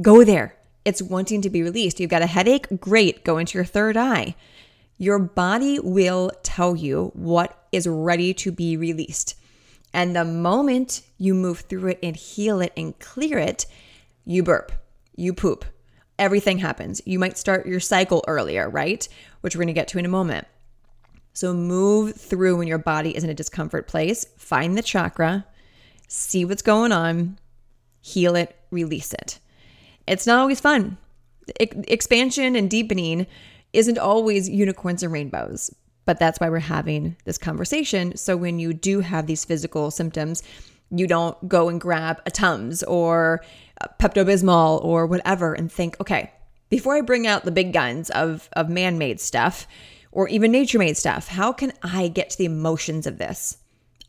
go 0.00 0.24
there. 0.24 0.56
It's 0.86 1.02
wanting 1.02 1.42
to 1.42 1.50
be 1.50 1.62
released. 1.62 2.00
You've 2.00 2.10
got 2.10 2.22
a 2.22 2.26
headache, 2.26 2.80
great, 2.80 3.24
go 3.24 3.38
into 3.38 3.58
your 3.58 3.64
third 3.64 3.96
eye. 3.96 4.34
Your 4.98 5.18
body 5.18 5.78
will 5.78 6.30
tell 6.42 6.76
you 6.76 7.10
what 7.14 7.66
is 7.72 7.86
ready 7.86 8.32
to 8.34 8.50
be 8.50 8.76
released. 8.76 9.34
And 9.96 10.14
the 10.14 10.26
moment 10.26 11.00
you 11.16 11.34
move 11.34 11.60
through 11.60 11.88
it 11.88 11.98
and 12.02 12.14
heal 12.14 12.60
it 12.60 12.74
and 12.76 12.96
clear 12.98 13.38
it, 13.38 13.64
you 14.26 14.42
burp, 14.42 14.70
you 15.16 15.32
poop. 15.32 15.64
Everything 16.18 16.58
happens. 16.58 17.00
You 17.06 17.18
might 17.18 17.38
start 17.38 17.66
your 17.66 17.80
cycle 17.80 18.22
earlier, 18.28 18.68
right? 18.68 19.08
Which 19.40 19.56
we're 19.56 19.60
going 19.60 19.68
to 19.68 19.72
get 19.72 19.88
to 19.88 19.98
in 19.98 20.04
a 20.04 20.10
moment. 20.10 20.46
So 21.32 21.54
move 21.54 22.14
through 22.14 22.58
when 22.58 22.68
your 22.68 22.76
body 22.76 23.16
is 23.16 23.24
in 23.24 23.30
a 23.30 23.34
discomfort 23.34 23.88
place, 23.88 24.26
find 24.36 24.76
the 24.76 24.82
chakra, 24.82 25.46
see 26.08 26.44
what's 26.44 26.60
going 26.60 26.92
on, 26.92 27.38
heal 28.02 28.36
it, 28.36 28.54
release 28.70 29.14
it. 29.14 29.38
It's 30.06 30.26
not 30.26 30.38
always 30.38 30.60
fun. 30.60 30.98
expansion 31.58 32.54
and 32.54 32.68
deepening 32.68 33.26
isn't 33.72 33.98
always 33.98 34.46
unicorns 34.46 35.02
and 35.02 35.12
rainbows. 35.12 35.74
But 36.06 36.18
that's 36.18 36.40
why 36.40 36.48
we're 36.48 36.60
having 36.60 37.16
this 37.24 37.36
conversation. 37.36 38.16
So 38.16 38.36
when 38.36 38.58
you 38.58 38.72
do 38.72 39.00
have 39.00 39.26
these 39.26 39.44
physical 39.44 39.90
symptoms, 39.90 40.42
you 40.90 41.06
don't 41.06 41.48
go 41.48 41.68
and 41.68 41.80
grab 41.80 42.22
a 42.26 42.30
Tums 42.30 42.82
or 42.84 43.44
Pepto 44.00 44.24
Bismol 44.24 44.82
or 44.84 45.06
whatever 45.06 45.52
and 45.52 45.70
think, 45.70 46.00
okay, 46.00 46.32
before 46.70 46.94
I 46.94 47.00
bring 47.00 47.26
out 47.26 47.44
the 47.44 47.50
big 47.50 47.72
guns 47.72 48.10
of, 48.10 48.48
of 48.54 48.68
man 48.68 48.98
made 48.98 49.20
stuff 49.20 49.66
or 50.12 50.28
even 50.28 50.50
nature 50.52 50.78
made 50.78 50.96
stuff, 50.96 51.28
how 51.28 51.52
can 51.52 51.72
I 51.82 52.08
get 52.08 52.30
to 52.30 52.38
the 52.38 52.46
emotions 52.46 53.06
of 53.06 53.18
this? 53.18 53.58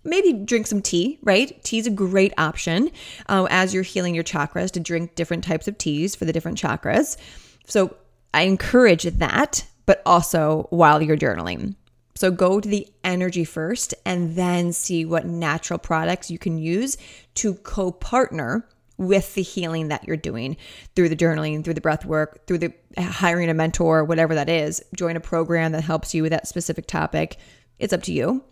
Maybe 0.04 0.32
drink 0.32 0.68
some 0.68 0.82
tea, 0.82 1.20
right? 1.22 1.62
Tea 1.63 1.80
is 1.80 1.88
a 1.88 1.92
great 1.92 2.34
option 2.38 2.92
uh, 3.27 3.48
as 3.50 3.74
you're 3.74 3.84
healing 3.84 4.16
your 4.16 4.24
chakras 4.24 4.72
to 4.72 4.80
drink 4.80 5.16
different 5.16 5.44
types 5.44 5.68
of 5.68 5.77
teas 5.77 6.16
for 6.16 6.25
the 6.25 6.32
different 6.32 6.58
chakras. 6.58 7.18
So 7.66 7.96
I 8.34 8.44
encourage 8.44 9.04
that, 9.04 9.66
but 9.86 10.01
also 10.06 10.68
while 10.70 11.01
you're 11.01 11.18
journaling. 11.18 11.75
So 12.17 12.31
go 12.31 12.59
to 12.59 12.67
the 12.67 12.88
energy 13.03 13.43
first 13.43 13.93
and 14.03 14.36
then 14.36 14.74
see 14.74 15.05
what 15.05 15.27
natural 15.27 15.77
products 15.77 16.31
you 16.31 16.39
can 16.39 16.57
use 16.57 16.97
to 17.36 17.53
co 17.53 17.91
partner 17.91 18.67
with 18.97 19.36
the 19.36 19.43
healing 19.43 19.89
that 19.89 20.03
you're 20.05 20.17
doing 20.17 20.57
through 20.95 21.09
the 21.09 21.15
journaling, 21.15 21.63
through 21.63 21.75
the 21.75 21.81
breath 21.81 22.05
work, 22.05 22.47
through 22.47 22.57
the 22.57 22.74
hiring 22.97 23.51
a 23.51 23.53
mentor, 23.53 24.03
whatever 24.03 24.33
that 24.33 24.50
is. 24.50 24.83
Join 24.95 25.15
a 25.15 25.19
program 25.19 25.74
that 25.74 25.83
helps 25.83 26.15
you 26.15 26.24
with 26.24 26.31
that 26.31 26.47
specific 26.47 26.88
topic. 26.88 27.38
It's 27.77 27.93
up 27.93 28.01
to 28.03 28.12
you, 28.12 28.43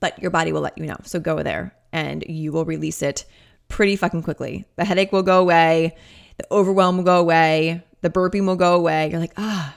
but 0.00 0.18
your 0.18 0.30
body 0.30 0.52
will 0.52 0.60
let 0.60 0.76
you 0.76 0.84
know. 0.84 0.98
So 1.04 1.20
go 1.20 1.42
there 1.42 1.74
and 1.94 2.22
you 2.28 2.52
will 2.52 2.66
release 2.66 3.00
it 3.00 3.24
pretty 3.68 3.96
fucking 3.96 4.24
quickly. 4.24 4.66
The 4.76 4.84
headache 4.84 5.10
will 5.10 5.22
go 5.22 5.40
away, 5.40 5.96
the 6.36 6.46
overwhelm 6.50 6.98
will 6.98 7.04
go 7.04 7.18
away, 7.18 7.82
the 8.02 8.10
burping 8.10 8.46
will 8.46 8.56
go 8.56 8.74
away. 8.74 9.08
You're 9.10 9.20
like, 9.20 9.32
ah, 9.38 9.74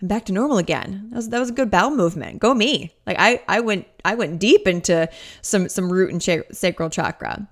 I'm 0.00 0.08
back 0.08 0.26
to 0.26 0.32
normal 0.32 0.58
again. 0.58 1.08
That 1.10 1.16
was 1.16 1.28
that 1.30 1.38
was 1.38 1.50
a 1.50 1.54
good 1.54 1.70
bowel 1.70 1.90
movement. 1.90 2.38
Go 2.38 2.52
me. 2.54 2.94
Like 3.06 3.16
I 3.18 3.42
I 3.48 3.60
went 3.60 3.86
I 4.04 4.14
went 4.14 4.38
deep 4.38 4.68
into 4.68 5.08
some 5.40 5.68
some 5.68 5.90
root 5.90 6.10
and 6.10 6.44
sacral 6.52 6.90
chakra. 6.90 7.48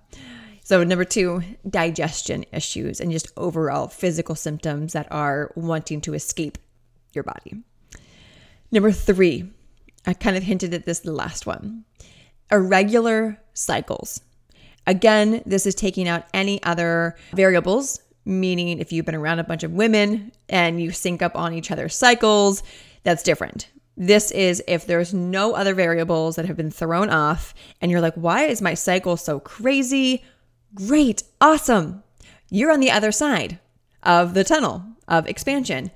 So 0.67 0.83
number 0.83 1.05
2, 1.05 1.43
digestion 1.69 2.47
issues 2.51 2.99
and 2.99 3.13
just 3.13 3.31
overall 3.37 3.87
physical 3.87 4.35
symptoms 4.35 4.95
that 4.95 5.07
are 5.11 5.53
wanting 5.57 6.01
to 6.03 6.15
escape 6.15 6.57
your 7.13 7.23
body. 7.23 7.63
Number 8.73 8.91
3, 8.91 9.53
I 10.07 10.15
kind 10.15 10.39
of 10.39 10.43
hinted 10.43 10.73
at 10.73 10.87
this 10.87 11.01
the 11.01 11.13
last 11.13 11.45
one. 11.45 11.85
Irregular 12.51 13.43
cycles. 13.53 14.23
Again, 14.87 15.43
this 15.45 15.67
is 15.67 15.75
taking 15.75 16.09
out 16.09 16.25
any 16.33 16.63
other 16.63 17.17
variables 17.35 18.01
meaning 18.25 18.79
if 18.79 18.93
you've 18.93 19.07
been 19.07 19.15
around 19.15 19.39
a 19.39 19.45
bunch 19.45 19.63
of 19.63 19.73
women 19.73 20.33
and 20.49 20.81
you 20.81 20.91
sync 20.91 21.23
up 21.23 21.37
on 21.37 21.53
each 21.53 21.71
other's 21.71 21.95
cycles, 21.95 22.63
that's 23.03 23.23
different. 23.23 23.69
This 23.97 24.31
is 24.33 24.63
if 24.67 24.87
there's 24.87 25.15
no 25.15 25.55
other 25.55 25.75
variables 25.75 26.37
that 26.37 26.47
have 26.47 26.57
been 26.57 26.71
thrown 26.71 27.11
off 27.11 27.55
and 27.81 27.91
you're 27.91 28.01
like, 28.01 28.15
why 28.15 28.45
is 28.45 28.61
my 28.61 28.75
cycle 28.75 29.17
so 29.17 29.39
crazy? 29.39 30.25
Great, 30.75 31.23
awesome. 31.41 32.03
You're 32.51 32.73
on 32.73 32.81
the 32.81 32.91
other 32.91 33.13
side 33.13 33.59
of 34.03 34.35
the 34.35 34.45
tunnel 34.45 34.85
of 35.07 35.27
expansion. 35.27 35.91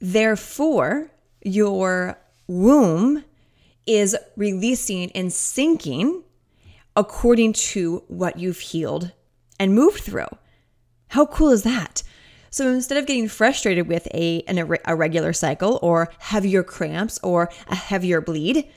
Therefore, 0.00 1.10
your 1.42 2.18
womb 2.48 3.24
is 3.86 4.16
releasing 4.36 5.12
and 5.12 5.30
syncing 5.30 6.22
according 6.96 7.52
to 7.52 8.02
what 8.08 8.38
you've 8.38 8.58
healed 8.58 9.12
and 9.60 9.74
moved 9.74 10.00
through. 10.00 10.26
How 11.08 11.26
cool 11.26 11.50
is 11.50 11.62
that? 11.62 12.02
So 12.50 12.68
instead 12.68 12.98
of 12.98 13.06
getting 13.06 13.28
frustrated 13.28 13.86
with 13.86 14.08
a 14.14 14.42
an 14.48 14.58
irregular 14.58 15.32
cycle 15.32 15.78
or 15.82 16.10
heavier 16.18 16.62
cramps 16.62 17.18
or 17.22 17.50
a 17.68 17.74
heavier 17.74 18.20
bleed, 18.20 18.70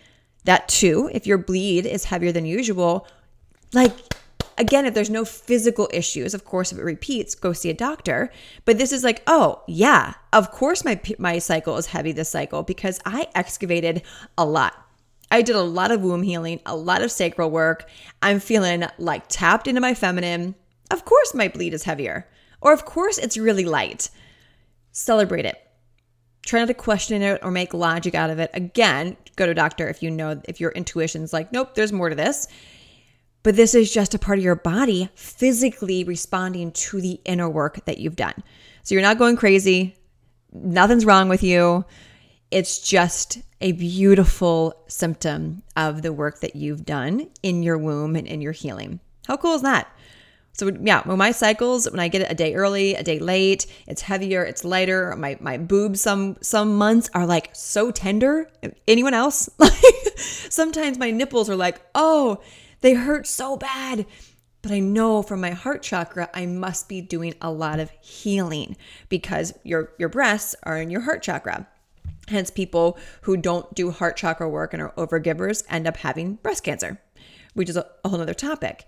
that 0.45 0.67
too, 0.67 1.09
if 1.13 1.25
your 1.25 1.37
bleed 1.37 1.85
is 1.85 2.05
heavier 2.05 2.31
than 2.31 2.45
usual, 2.45 3.07
like 3.73 3.93
again, 4.57 4.85
if 4.85 4.93
there's 4.93 5.09
no 5.09 5.23
physical 5.23 5.89
issues, 5.93 6.33
of 6.33 6.43
course, 6.43 6.71
if 6.71 6.77
it 6.77 6.83
repeats, 6.83 7.35
go 7.35 7.53
see 7.53 7.69
a 7.69 7.73
doctor. 7.73 8.31
But 8.65 8.77
this 8.77 8.91
is 8.91 9.03
like, 9.03 9.23
oh 9.27 9.63
yeah, 9.67 10.15
of 10.33 10.51
course 10.51 10.83
my 10.83 10.99
my 11.17 11.39
cycle 11.39 11.77
is 11.77 11.87
heavy 11.87 12.11
this 12.11 12.29
cycle 12.29 12.63
because 12.63 12.99
I 13.05 13.27
excavated 13.33 14.03
a 14.37 14.45
lot. 14.45 14.73
I 15.31 15.41
did 15.41 15.55
a 15.55 15.61
lot 15.61 15.91
of 15.91 16.01
womb 16.01 16.23
healing, 16.23 16.59
a 16.65 16.75
lot 16.75 17.01
of 17.01 17.11
sacral 17.11 17.51
work. 17.51 17.87
I'm 18.21 18.39
feeling 18.39 18.85
like 18.97 19.27
tapped 19.29 19.67
into 19.67 19.79
my 19.79 19.93
feminine. 19.93 20.55
Of 20.91 21.05
course, 21.05 21.33
my 21.33 21.47
bleed 21.47 21.73
is 21.73 21.83
heavier. 21.83 22.27
Or, 22.61 22.73
of 22.73 22.85
course, 22.85 23.17
it's 23.17 23.37
really 23.37 23.65
light. 23.65 24.09
Celebrate 24.91 25.45
it. 25.45 25.57
Try 26.45 26.59
not 26.59 26.67
to 26.67 26.73
question 26.73 27.21
it 27.21 27.39
or 27.43 27.51
make 27.51 27.73
logic 27.73 28.15
out 28.15 28.29
of 28.29 28.39
it. 28.39 28.49
Again, 28.53 29.17
go 29.35 29.45
to 29.45 29.53
doctor 29.53 29.87
if 29.87 30.01
you 30.01 30.09
know, 30.09 30.41
if 30.47 30.59
your 30.59 30.71
intuition's 30.71 31.31
like, 31.31 31.51
nope, 31.51 31.75
there's 31.75 31.93
more 31.93 32.09
to 32.09 32.15
this. 32.15 32.47
But 33.43 33.55
this 33.55 33.73
is 33.75 33.93
just 33.93 34.13
a 34.13 34.19
part 34.19 34.37
of 34.37 34.43
your 34.43 34.55
body 34.55 35.09
physically 35.15 36.03
responding 36.03 36.71
to 36.71 36.99
the 36.99 37.21
inner 37.23 37.49
work 37.49 37.85
that 37.85 37.99
you've 37.99 38.15
done. 38.15 38.43
So 38.83 38.95
you're 38.95 39.01
not 39.01 39.17
going 39.17 39.37
crazy. 39.37 39.95
Nothing's 40.51 41.05
wrong 41.05 41.29
with 41.29 41.43
you. 41.43 41.85
It's 42.51 42.79
just 42.79 43.39
a 43.61 43.73
beautiful 43.73 44.73
symptom 44.87 45.61
of 45.77 46.01
the 46.01 46.11
work 46.11 46.39
that 46.39 46.55
you've 46.55 46.85
done 46.85 47.29
in 47.43 47.63
your 47.63 47.77
womb 47.77 48.15
and 48.15 48.27
in 48.27 48.41
your 48.41 48.51
healing. 48.53 48.99
How 49.27 49.37
cool 49.37 49.53
is 49.53 49.61
that? 49.61 49.87
So 50.59 50.69
yeah, 50.81 51.03
when 51.03 51.17
my 51.17 51.31
cycles, 51.31 51.89
when 51.89 52.01
I 52.01 52.09
get 52.09 52.21
it 52.21 52.29
a 52.29 52.35
day 52.35 52.53
early, 52.53 52.93
a 52.93 53.01
day 53.01 53.17
late, 53.17 53.65
it's 53.87 54.01
heavier, 54.01 54.43
it's 54.43 54.65
lighter. 54.65 55.15
My 55.15 55.37
my 55.39 55.57
boobs 55.57 56.01
some 56.01 56.35
some 56.41 56.75
months 56.77 57.09
are 57.13 57.25
like 57.25 57.49
so 57.53 57.91
tender. 57.91 58.51
Anyone 58.85 59.13
else? 59.13 59.49
Like 59.57 59.71
Sometimes 60.17 60.97
my 60.97 61.11
nipples 61.11 61.49
are 61.49 61.55
like, 61.55 61.79
oh, 61.95 62.41
they 62.81 62.93
hurt 62.93 63.25
so 63.25 63.55
bad. 63.55 64.05
But 64.61 64.73
I 64.73 64.79
know 64.79 65.21
from 65.21 65.39
my 65.39 65.51
heart 65.51 65.81
chakra, 65.81 66.29
I 66.33 66.45
must 66.45 66.89
be 66.89 66.99
doing 66.99 67.35
a 67.41 67.49
lot 67.49 67.79
of 67.79 67.89
healing 68.01 68.75
because 69.07 69.53
your 69.63 69.93
your 69.97 70.09
breasts 70.09 70.55
are 70.63 70.77
in 70.77 70.89
your 70.89 71.01
heart 71.01 71.23
chakra. 71.23 71.67
Hence, 72.27 72.51
people 72.51 72.99
who 73.21 73.37
don't 73.37 73.73
do 73.73 73.91
heart 73.91 74.17
chakra 74.17 74.49
work 74.49 74.73
and 74.73 74.83
are 74.83 74.91
overgivers 74.97 75.63
end 75.69 75.87
up 75.87 75.95
having 75.95 76.35
breast 76.35 76.65
cancer, 76.65 77.01
which 77.53 77.69
is 77.69 77.77
a, 77.77 77.87
a 78.03 78.09
whole 78.09 78.19
other 78.19 78.33
topic. 78.33 78.85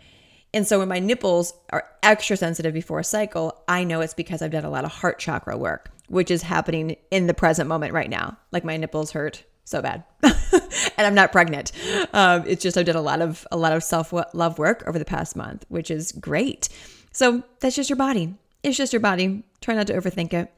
And 0.54 0.68
so 0.68 0.80
when 0.80 0.90
my 0.90 1.00
nipples 1.00 1.54
are 1.70 1.88
extra 2.04 2.36
sensitive 2.36 2.74
before 2.74 3.00
a 3.00 3.04
cycle, 3.04 3.64
I 3.68 3.84
know 3.84 4.02
it's 4.02 4.14
because 4.14 4.42
I've 4.42 4.52
done 4.52 4.66
a 4.66 4.70
lot 4.70 4.84
of 4.84 4.92
heart 4.92 5.18
chakra 5.18 5.58
work, 5.58 5.92
which 6.08 6.30
is 6.30 6.42
happening 6.42 6.98
in 7.10 7.28
the 7.28 7.34
present 7.34 7.70
moment 7.70 7.94
right 7.94 8.10
now. 8.10 8.38
Like 8.52 8.66
my 8.66 8.76
nipples 8.78 9.12
hurt 9.12 9.44
so 9.64 9.82
bad, 9.82 10.04
and 10.24 11.08
I'm 11.08 11.16
not 11.16 11.32
pregnant. 11.32 11.72
Um, 12.14 12.44
it's 12.46 12.62
just 12.62 12.78
I've 12.78 12.86
done 12.86 12.96
a 12.98 13.02
lot 13.02 13.22
of 13.22 13.48
a 13.52 13.58
lot 13.58 13.72
of 13.74 13.84
self 13.84 14.12
love 14.34 14.60
work 14.60 14.84
over 14.88 15.00
the 15.00 15.06
past 15.06 15.36
month, 15.36 15.66
which 15.70 15.90
is 15.90 16.12
great. 16.12 16.68
So 17.14 17.44
that's 17.60 17.76
just 17.76 17.90
your 17.90 17.98
body. 17.98 18.36
It's 18.64 18.78
just 18.78 18.92
your 18.92 19.00
body. 19.00 19.44
Try 19.62 19.76
not 19.76 19.88
to 19.88 19.94
overthink 19.94 20.34
it. 20.34 20.52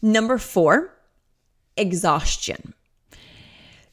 Number 0.00 0.38
four 0.38 0.96
exhaustion. 1.76 2.74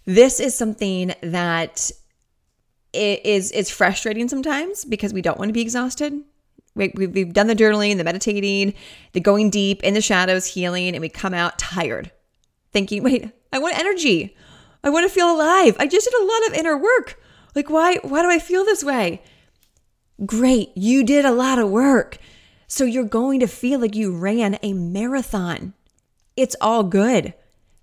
This 0.06 0.40
is 0.40 0.56
something 0.56 1.13
that 1.22 1.92
is 2.98 3.52
is 3.52 3.70
frustrating 3.70 4.28
sometimes 4.28 4.86
because 4.86 5.14
we 5.14 5.22
don't 5.22 5.38
want 5.38 5.50
to 5.50 5.54
be 5.54 5.62
exhausted. 5.62 6.22
We, 6.76 6.94
we've 6.96 7.34
done 7.34 7.48
the 7.48 7.56
journaling, 7.56 7.98
the 7.98 8.04
meditating, 8.04 8.74
the 9.14 9.20
going 9.20 9.50
deep 9.50 9.82
in 9.84 9.94
the 9.96 10.02
shadows, 10.02 10.46
healing, 10.46 10.90
and 10.90 11.02
we 11.02 11.10
come 11.10 11.34
out 11.34 11.58
tired, 11.58 12.12
thinking, 12.72 13.04
"Wait, 13.04 13.32
I 13.52 13.60
want 13.60 13.78
energy. 13.78 14.36
I 14.84 14.90
want 14.90 15.08
to 15.08 15.14
feel 15.14 15.32
alive. 15.32 15.76
I 15.80 15.88
just 15.88 16.10
did 16.10 16.22
a 16.22 16.26
lot 16.26 16.48
of 16.48 16.54
inner 16.54 16.78
work. 16.78 17.20
Like, 17.56 17.70
why? 17.70 17.96
Why 18.04 18.22
do 18.22 18.30
I 18.30 18.40
feel 18.40 18.64
this 18.64 18.84
way?" 18.84 19.22
Great, 20.26 20.72
you 20.76 21.04
did 21.04 21.26
a 21.26 21.32
lot 21.32 21.60
of 21.60 21.70
work. 21.70 22.18
So 22.68 22.84
you're 22.84 23.04
going 23.04 23.40
to 23.40 23.48
feel 23.48 23.80
like 23.80 23.96
you 23.96 24.18
ran 24.18 24.58
a 24.62 24.74
marathon. 24.74 25.74
It's 26.36 26.56
all 26.60 26.84
good. 26.84 27.34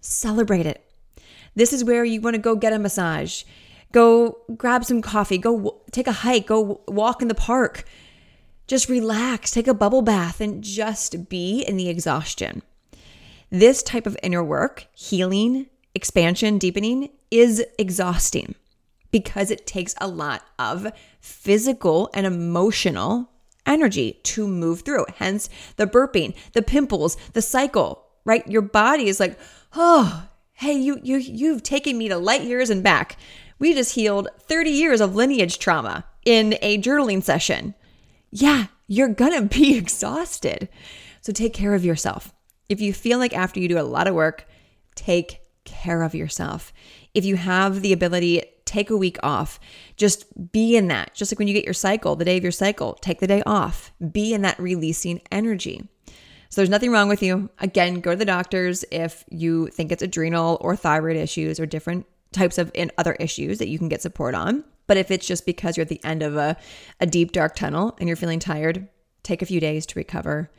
Celebrate 0.01 0.67
it. 0.67 0.85
This 1.55 1.73
is 1.73 1.85
where 1.85 2.05
you 2.05 2.21
want 2.21 2.35
to 2.35 2.43
go 2.43 2.57
get 2.57 2.73
a 2.73 2.79
massage, 2.79 3.45
go 3.95 4.39
grab 4.57 4.85
some 4.85 5.01
coffee, 5.01 5.39
go 5.39 5.57
w- 5.57 5.81
take 5.93 6.09
a 6.09 6.13
hike, 6.13 6.47
go 6.49 6.61
w- 6.61 6.81
walk 6.89 7.23
in 7.23 7.29
the 7.29 7.35
park. 7.35 7.85
Just 8.67 8.89
relax, 8.89 9.53
take 9.53 9.69
a 9.69 9.75
bubble 9.75 10.03
bath, 10.03 10.41
and 10.41 10.65
just 10.65 11.29
be 11.29 11.63
in 11.63 11.77
the 11.77 11.89
exhaustion. 11.89 12.63
This 13.51 13.83
type 13.83 14.07
of 14.07 14.17
inner 14.23 14.43
work, 14.43 14.89
healing, 14.95 15.67
expansion, 15.95 16.59
deepening, 16.59 17.11
is 17.31 17.65
exhausting 17.79 18.57
because 19.13 19.51
it 19.53 19.67
takes 19.67 19.95
a 20.01 20.09
lot 20.09 20.43
of 20.59 20.89
physical 21.21 22.11
and 22.15 22.27
emotional 22.27 23.31
energy 23.65 24.19
to 24.25 24.49
move 24.49 24.81
through. 24.81 25.07
Hence 25.17 25.49
the 25.77 25.87
burping, 25.87 26.35
the 26.53 26.63
pimples, 26.63 27.17
the 27.33 27.43
cycle, 27.43 28.05
right? 28.25 28.45
Your 28.49 28.63
body 28.63 29.07
is 29.07 29.21
like, 29.21 29.39
oh, 29.77 30.27
hey, 30.55 30.73
you 30.73 30.99
you 31.05 31.19
you've 31.19 31.63
taken 31.63 31.97
me 31.97 32.09
to 32.09 32.17
light 32.17 32.43
years 32.43 32.71
and 32.71 32.83
back. 32.83 33.17
We 33.59 33.75
just 33.75 33.95
healed 33.95 34.29
30 34.41 34.71
years 34.71 35.01
of 35.01 35.15
lineage 35.15 35.59
trauma 35.59 36.05
in 36.25 36.57
a 36.63 36.79
journaling 36.79 37.23
session. 37.23 37.75
Yeah, 38.31 38.67
you're 38.87 39.09
gonna 39.09 39.43
be 39.43 39.77
exhausted. 39.79 40.69
So 41.21 41.33
take 41.33 41.55
care 41.55 41.75
of 41.75 41.85
yourself. 41.85 42.33
If 42.69 42.81
you 42.81 42.93
feel 42.93 43.19
like 43.19 43.37
after 43.37 43.61
you 43.61 43.69
do 43.69 43.79
a 43.79 43.83
lot 43.83 44.07
of 44.07 44.15
work, 44.15 44.47
take 44.95 45.41
care 45.65 46.03
of 46.03 46.15
yourself. 46.15 46.73
If 47.15 47.25
you 47.25 47.37
have 47.37 47.81
the 47.81 47.93
ability, 47.93 48.43
take 48.65 48.91
a 48.91 48.97
week 48.97 49.19
off. 49.23 49.61
Just 49.97 50.53
be 50.53 50.77
in 50.77 50.89
that. 50.89 51.15
Just 51.15 51.31
like 51.33 51.39
when 51.39 51.49
you 51.49 51.55
get 51.55 51.65
your 51.65 51.75
cycle, 51.75 52.17
the 52.17 52.25
day 52.25 52.37
of 52.37 52.43
your 52.43 52.53
cycle, 52.53 52.95
take 53.01 53.21
the 53.21 53.27
day 53.27 53.43
off. 53.47 53.93
Be 54.13 54.35
in 54.35 54.43
that 54.43 54.59
releasing 54.59 55.21
energy. 55.31 55.89
So 56.49 56.61
there's 56.61 56.71
nothing 56.71 56.93
wrong 56.93 57.09
with 57.09 57.23
you. 57.23 57.51
Again, 57.59 58.01
go 58.01 58.13
to 58.13 58.17
the 58.17 58.25
doctors 58.25 58.85
if 58.93 59.25
you 59.29 59.69
think 59.69 59.91
it's 59.91 60.03
adrenal 60.03 60.59
or 60.61 60.77
thyroid 60.77 61.17
issues 61.17 61.59
or 61.59 61.67
different 61.67 62.07
types 62.35 62.59
of 62.59 62.71
in 62.75 62.91
other 62.99 63.15
issues 63.15 63.59
that 63.59 63.69
you 63.69 63.79
can 63.79 63.89
get 63.89 64.03
support 64.03 64.35
on. 64.35 64.65
But 64.87 64.97
if 64.97 65.11
it's 65.11 65.27
just 65.27 65.47
because 65.47 65.77
you're 65.77 65.83
at 65.83 65.89
the 65.89 66.05
end 66.05 66.23
of 66.23 66.37
a, 66.37 66.57
a 67.01 67.07
deep, 67.07 67.33
dark 67.33 67.57
tunnel 67.57 67.97
and 67.99 68.09
you're 68.09 68.17
feeling 68.17 68.39
tired, 68.39 68.89
take 69.23 69.41
a 69.41 69.47
few 69.47 69.61
days 69.61 69.87
to 69.87 69.99
recover. 69.99 70.51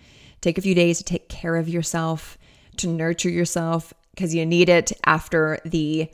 Take 0.41 0.57
a 0.57 0.61
few 0.61 0.75
days 0.75 0.97
to 0.97 1.03
take 1.03 1.29
care 1.29 1.55
of 1.55 1.69
yourself, 1.69 2.37
to 2.77 2.87
nurture 2.87 3.29
yourself, 3.29 3.93
because 4.11 4.33
you 4.33 4.45
need 4.45 4.69
it 4.69 4.91
after 5.05 5.59
the 5.65 6.09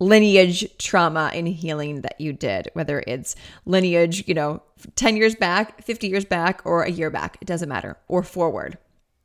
lineage 0.00 0.66
trauma 0.78 1.30
and 1.34 1.48
healing 1.48 2.02
that 2.02 2.20
you 2.20 2.32
did, 2.32 2.70
whether 2.74 3.02
it's 3.06 3.34
lineage, 3.64 4.26
you 4.28 4.34
know, 4.34 4.62
10 4.96 5.16
years 5.16 5.34
back, 5.34 5.82
50 5.82 6.08
years 6.08 6.24
back, 6.24 6.62
or 6.64 6.82
a 6.82 6.90
year 6.90 7.10
back, 7.10 7.36
it 7.40 7.46
doesn't 7.46 7.68
matter, 7.68 7.96
or 8.06 8.22
forward. 8.22 8.78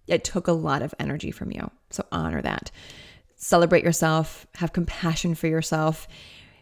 It 0.08 0.24
took 0.24 0.48
a 0.48 0.52
lot 0.52 0.82
of 0.82 0.94
energy 1.00 1.32
from 1.32 1.52
you. 1.52 1.70
So 1.92 2.06
honor 2.12 2.42
that. 2.42 2.72
Celebrate 3.44 3.84
yourself, 3.84 4.48
have 4.56 4.72
compassion 4.72 5.36
for 5.36 5.48
yourself. 5.48 6.08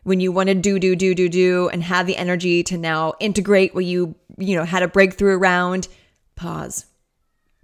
When 0.02 0.20
you 0.20 0.32
want 0.32 0.50
to 0.50 0.56
do, 0.56 0.80
do, 0.80 0.96
do, 0.96 1.14
do, 1.14 1.30
do, 1.30 1.70
and 1.70 1.84
have 1.84 2.08
the 2.08 2.18
energy 2.18 2.64
to 2.64 2.76
now 2.76 3.14
integrate 3.20 3.76
what 3.76 3.86
you, 3.86 4.16
you 4.40 4.56
know, 4.56 4.64
had 4.64 4.82
a 4.82 4.88
breakthrough 4.88 5.38
around, 5.38 5.88
pause. 6.36 6.88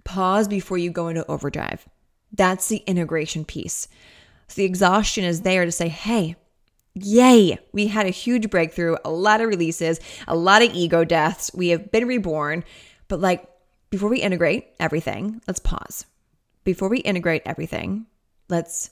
Pause 0.04 0.46
before 0.46 0.78
you 0.78 0.92
go 0.92 1.08
into 1.08 1.26
overdrive. 1.26 1.88
That's 2.32 2.68
the 2.68 2.76
integration 2.86 3.44
piece. 3.44 3.88
So 4.46 4.54
the 4.54 4.64
exhaustion 4.66 5.24
is 5.24 5.42
there 5.42 5.64
to 5.64 5.72
say, 5.72 5.88
hey, 5.88 6.36
yay, 6.94 7.58
we 7.72 7.88
had 7.88 8.06
a 8.06 8.10
huge 8.10 8.48
breakthrough, 8.50 8.98
a 9.04 9.10
lot 9.10 9.40
of 9.40 9.48
releases, 9.48 9.98
a 10.28 10.36
lot 10.36 10.62
of 10.62 10.72
ego 10.74 11.02
deaths. 11.02 11.50
We 11.52 11.70
have 11.70 11.90
been 11.90 12.06
reborn. 12.06 12.62
But 13.08 13.18
like, 13.18 13.48
before 13.90 14.10
we 14.10 14.20
integrate 14.20 14.68
everything, 14.78 15.42
let's 15.48 15.58
pause. 15.58 16.06
Before 16.62 16.88
we 16.88 16.98
integrate 16.98 17.42
everything, 17.44 18.06
let's 18.48 18.90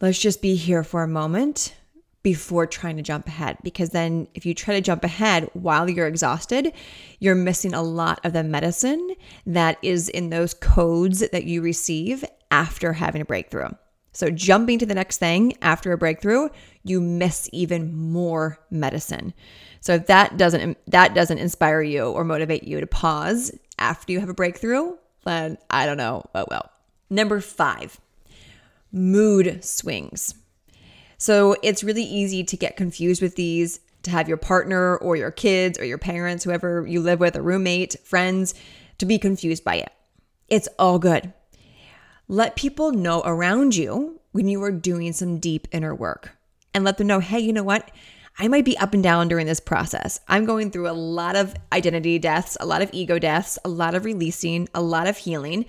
let's 0.00 0.18
just 0.18 0.42
be 0.42 0.54
here 0.54 0.84
for 0.84 1.02
a 1.02 1.08
moment. 1.08 1.74
before 2.22 2.66
trying 2.66 2.96
to 2.96 3.02
jump 3.02 3.26
ahead. 3.26 3.56
Because 3.62 3.90
then, 3.90 4.28
if 4.34 4.44
you 4.44 4.52
try 4.52 4.74
to 4.74 4.80
jump 4.80 5.04
ahead 5.04 5.48
while 5.54 5.88
you're 5.88 6.06
exhausted, 6.06 6.72
you're 7.20 7.34
missing 7.34 7.74
a 7.74 7.82
lot 7.82 8.20
of 8.24 8.32
the 8.32 8.42
medicine 8.42 9.14
that 9.46 9.78
is 9.82 10.08
in 10.08 10.30
those 10.30 10.52
codes 10.54 11.20
that 11.30 11.44
you 11.44 11.62
receive 11.62 12.24
after 12.50 12.92
having 12.92 13.22
a 13.22 13.24
breakthrough. 13.24 13.70
So, 14.12 14.30
jumping 14.30 14.78
to 14.80 14.86
the 14.86 14.94
next 14.94 15.18
thing 15.18 15.54
after 15.62 15.92
a 15.92 15.98
breakthrough, 15.98 16.48
you 16.82 17.00
miss 17.00 17.48
even 17.52 17.96
more 17.96 18.58
medicine. 18.70 19.32
So, 19.80 19.94
if 19.94 20.06
that 20.08 20.36
doesn't 20.36 20.76
that 20.90 21.14
doesn't 21.14 21.38
inspire 21.38 21.82
you 21.82 22.10
or 22.10 22.24
motivate 22.24 22.64
you 22.64 22.80
to 22.80 22.86
pause 22.86 23.56
after 23.78 24.12
you 24.12 24.20
have 24.20 24.28
a 24.28 24.34
breakthrough, 24.34 24.96
then 25.24 25.56
I 25.70 25.86
don't 25.86 25.96
know. 25.96 26.24
Oh 26.34 26.46
well. 26.50 26.70
Number 27.10 27.40
5. 27.40 28.00
Mood 28.92 29.64
swings. 29.64 30.34
So, 31.16 31.56
it's 31.62 31.84
really 31.84 32.04
easy 32.04 32.44
to 32.44 32.56
get 32.56 32.76
confused 32.76 33.20
with 33.20 33.34
these, 33.34 33.80
to 34.04 34.10
have 34.10 34.28
your 34.28 34.36
partner 34.36 34.96
or 34.96 35.16
your 35.16 35.30
kids 35.30 35.78
or 35.78 35.84
your 35.84 35.98
parents, 35.98 36.44
whoever 36.44 36.86
you 36.86 37.00
live 37.00 37.20
with, 37.20 37.36
a 37.36 37.42
roommate, 37.42 37.96
friends, 38.04 38.54
to 38.98 39.06
be 39.06 39.18
confused 39.18 39.64
by 39.64 39.76
it. 39.76 39.92
It's 40.48 40.68
all 40.78 40.98
good. 40.98 41.32
Let 42.28 42.56
people 42.56 42.92
know 42.92 43.22
around 43.24 43.74
you 43.74 44.20
when 44.32 44.48
you 44.48 44.62
are 44.62 44.70
doing 44.70 45.12
some 45.12 45.38
deep 45.38 45.66
inner 45.72 45.94
work 45.94 46.36
and 46.74 46.84
let 46.84 46.98
them 46.98 47.06
know, 47.06 47.20
hey, 47.20 47.40
you 47.40 47.52
know 47.52 47.64
what? 47.64 47.90
I 48.38 48.46
might 48.46 48.64
be 48.64 48.78
up 48.78 48.94
and 48.94 49.02
down 49.02 49.26
during 49.28 49.46
this 49.46 49.60
process. 49.60 50.20
I'm 50.28 50.44
going 50.44 50.70
through 50.70 50.88
a 50.88 50.92
lot 50.92 51.34
of 51.34 51.54
identity 51.72 52.18
deaths, 52.18 52.56
a 52.60 52.66
lot 52.66 52.82
of 52.82 52.90
ego 52.92 53.18
deaths, 53.18 53.58
a 53.64 53.68
lot 53.68 53.94
of 53.94 54.04
releasing, 54.04 54.68
a 54.74 54.80
lot 54.80 55.08
of 55.08 55.16
healing. 55.16 55.66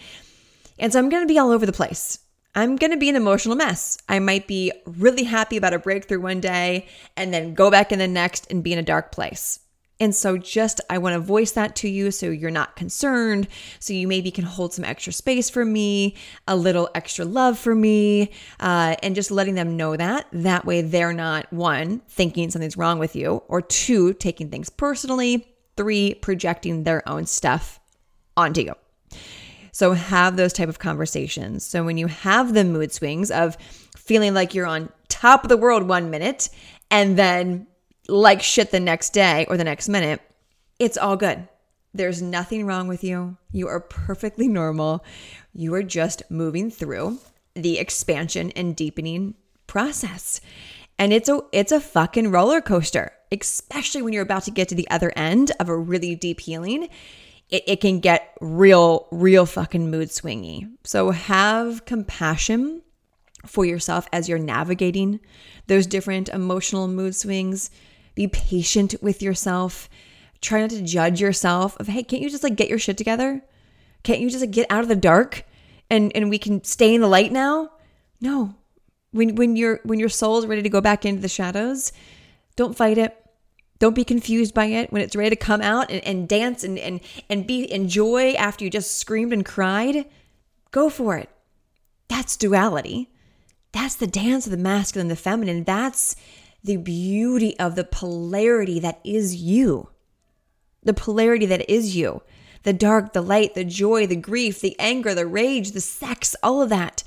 And 0.77 0.93
so 0.93 0.99
I'm 0.99 1.09
going 1.09 1.23
to 1.23 1.33
be 1.33 1.39
all 1.39 1.49
over 1.49 1.65
the 1.65 1.73
place. 1.73 2.19
I'm 2.59 2.75
going 2.75 2.91
to 2.91 2.97
be 2.97 3.09
an 3.09 3.15
emotional 3.15 3.55
mess. 3.55 3.97
I 4.09 4.19
might 4.19 4.45
be 4.45 4.71
really 4.85 5.23
happy 5.23 5.55
about 5.55 5.73
a 5.73 5.79
breakthrough 5.79 6.19
one 6.19 6.41
day 6.41 6.87
and 7.15 7.33
then 7.33 7.53
go 7.53 7.71
back 7.71 7.93
in 7.93 7.99
the 7.99 8.07
next 8.07 8.51
and 8.51 8.61
be 8.61 8.73
in 8.73 8.79
a 8.79 8.83
dark 8.83 9.13
place. 9.13 9.61
And 10.01 10.13
so, 10.15 10.37
just 10.37 10.79
I 10.89 10.97
want 10.97 11.13
to 11.13 11.19
voice 11.19 11.51
that 11.51 11.75
to 11.77 11.89
you 11.89 12.11
so 12.11 12.29
you're 12.29 12.51
not 12.51 12.77
concerned. 12.77 13.47
So, 13.79 13.93
you 13.93 14.07
maybe 14.07 14.31
can 14.31 14.45
hold 14.45 14.73
some 14.73 14.85
extra 14.85 15.11
space 15.11 15.49
for 15.49 15.65
me, 15.65 16.15
a 16.47 16.55
little 16.55 16.89
extra 16.95 17.25
love 17.25 17.59
for 17.59 17.75
me, 17.75 18.31
uh, 18.61 18.95
and 19.03 19.13
just 19.13 19.29
letting 19.29 19.55
them 19.55 19.75
know 19.75 19.97
that. 19.97 20.27
That 20.31 20.65
way, 20.65 20.81
they're 20.81 21.11
not 21.11 21.51
one, 21.51 21.99
thinking 22.07 22.49
something's 22.49 22.77
wrong 22.77 22.97
with 22.97 23.13
you, 23.13 23.43
or 23.49 23.61
two, 23.61 24.13
taking 24.13 24.49
things 24.49 24.69
personally, 24.69 25.45
three, 25.75 26.13
projecting 26.13 26.83
their 26.83 27.07
own 27.07 27.25
stuff 27.25 27.79
onto 28.37 28.61
you. 28.61 28.75
So, 29.79 29.93
have 29.93 30.35
those 30.35 30.51
type 30.51 30.67
of 30.67 30.77
conversations. 30.77 31.65
So, 31.65 31.85
when 31.85 31.97
you 31.97 32.07
have 32.07 32.53
the 32.53 32.65
mood 32.65 32.91
swings 32.91 33.31
of 33.31 33.55
feeling 33.95 34.33
like 34.33 34.53
you're 34.53 34.65
on 34.65 34.89
top 35.07 35.45
of 35.45 35.47
the 35.47 35.55
world 35.55 35.83
one 35.83 36.09
minute 36.09 36.49
and 36.91 37.17
then 37.17 37.65
like 38.09 38.41
shit 38.41 38.71
the 38.71 38.81
next 38.81 39.11
day 39.11 39.45
or 39.47 39.55
the 39.55 39.63
next 39.63 39.87
minute, 39.87 40.19
it's 40.79 40.97
all 40.97 41.15
good. 41.15 41.47
There's 41.93 42.21
nothing 42.21 42.65
wrong 42.65 42.89
with 42.89 43.05
you. 43.05 43.37
You 43.53 43.69
are 43.69 43.79
perfectly 43.79 44.49
normal. 44.49 45.01
You 45.53 45.73
are 45.75 45.83
just 45.83 46.23
moving 46.29 46.69
through 46.69 47.19
the 47.53 47.79
expansion 47.79 48.51
and 48.57 48.75
deepening 48.75 49.35
process. 49.65 50.41
And 50.97 51.13
it's 51.13 51.29
a 51.29 51.39
it's 51.53 51.71
a 51.71 51.79
fucking 51.79 52.31
roller 52.31 52.59
coaster, 52.59 53.13
especially 53.31 54.01
when 54.01 54.11
you're 54.11 54.23
about 54.23 54.43
to 54.43 54.51
get 54.51 54.67
to 54.67 54.75
the 54.75 54.89
other 54.89 55.13
end 55.15 55.53
of 55.57 55.69
a 55.69 55.77
really 55.77 56.15
deep 56.15 56.41
healing. 56.41 56.89
It, 57.49 57.63
it 57.67 57.81
can 57.81 57.99
get 57.99 58.35
real, 58.41 59.07
real 59.11 59.45
fucking 59.45 59.89
mood 59.89 60.09
swingy. 60.09 60.69
So 60.83 61.11
have 61.11 61.85
compassion 61.85 62.81
for 63.45 63.65
yourself 63.65 64.07
as 64.11 64.27
you're 64.27 64.37
navigating 64.37 65.19
those 65.67 65.87
different 65.87 66.29
emotional 66.29 66.87
mood 66.87 67.15
swings 67.15 67.69
be 68.15 68.27
patient 68.27 68.95
with 69.01 69.21
yourself. 69.21 69.89
Try 70.41 70.61
not 70.61 70.71
to 70.71 70.81
judge 70.81 71.21
yourself 71.21 71.77
of, 71.79 71.87
hey, 71.87 72.03
can't 72.03 72.21
you 72.21 72.29
just 72.29 72.43
like 72.43 72.55
get 72.55 72.69
your 72.69 72.79
shit 72.79 72.97
together? 72.97 73.41
Can't 74.03 74.19
you 74.19 74.29
just 74.29 74.41
like 74.41 74.51
get 74.51 74.67
out 74.69 74.81
of 74.81 74.89
the 74.89 74.95
dark 74.95 75.45
and 75.89 76.11
and 76.15 76.29
we 76.29 76.37
can 76.37 76.63
stay 76.63 76.93
in 76.93 77.01
the 77.01 77.07
light 77.07 77.31
now? 77.31 77.71
No. 78.21 78.55
When 79.11 79.35
when 79.35 79.55
your 79.55 79.79
when 79.83 79.99
your 79.99 80.09
soul 80.09 80.37
is 80.37 80.45
ready 80.45 80.61
to 80.61 80.69
go 80.69 80.81
back 80.81 81.05
into 81.05 81.21
the 81.21 81.29
shadows, 81.29 81.91
don't 82.55 82.75
fight 82.75 82.97
it. 82.97 83.15
Don't 83.79 83.95
be 83.95 84.03
confused 84.03 84.53
by 84.53 84.65
it. 84.65 84.91
When 84.91 85.01
it's 85.01 85.15
ready 85.15 85.31
to 85.31 85.35
come 85.35 85.61
out 85.61 85.89
and, 85.89 86.03
and 86.03 86.27
dance 86.27 86.63
and, 86.63 86.77
and 86.77 86.99
and 87.29 87.47
be 87.47 87.71
enjoy 87.71 88.33
after 88.33 88.65
you 88.65 88.69
just 88.69 88.97
screamed 88.97 89.33
and 89.33 89.45
cried, 89.45 90.05
go 90.71 90.89
for 90.89 91.17
it. 91.17 91.29
That's 92.09 92.35
duality. 92.35 93.09
That's 93.71 93.95
the 93.95 94.07
dance 94.07 94.45
of 94.45 94.51
the 94.51 94.57
masculine 94.57 95.05
and 95.05 95.11
the 95.11 95.21
feminine. 95.21 95.63
That's 95.63 96.15
the 96.63 96.77
beauty 96.77 97.57
of 97.59 97.75
the 97.75 97.83
polarity 97.83 98.79
that 98.79 98.99
is 99.03 99.35
you. 99.35 99.89
The 100.83 100.93
polarity 100.93 101.45
that 101.45 101.69
is 101.69 101.95
you. 101.95 102.21
The 102.63 102.73
dark, 102.73 103.13
the 103.13 103.21
light, 103.21 103.53
the 103.53 103.63
joy, 103.63 104.07
the 104.07 104.15
grief, 104.17 104.59
the 104.59 104.77
anger, 104.79 105.13
the 105.13 105.25
rage, 105.25 105.71
the 105.71 105.81
sex, 105.81 106.35
all 106.43 106.61
of 106.61 106.69
that. 106.69 107.03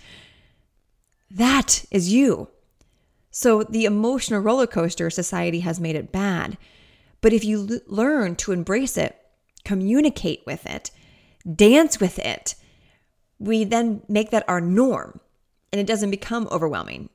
That 1.30 1.84
is 1.90 2.12
you. 2.12 2.48
So 3.32 3.64
the 3.64 3.86
emotional 3.86 4.40
roller 4.40 4.66
coaster 4.66 5.10
society 5.10 5.60
has 5.60 5.80
made 5.80 5.96
it 5.96 6.12
bad. 6.12 6.58
But 7.22 7.32
if 7.32 7.44
you 7.44 7.66
l- 7.68 7.80
learn 7.86 8.36
to 8.36 8.52
embrace 8.52 8.96
it, 8.96 9.18
communicate 9.64 10.42
with 10.46 10.66
it, 10.66 10.90
dance 11.56 11.98
with 11.98 12.18
it, 12.18 12.54
we 13.38 13.64
then 13.64 14.02
make 14.06 14.30
that 14.30 14.44
our 14.48 14.60
norm 14.60 15.18
and 15.72 15.80
it 15.80 15.86
doesn't 15.86 16.10
become 16.10 16.46
overwhelming. 16.50 17.08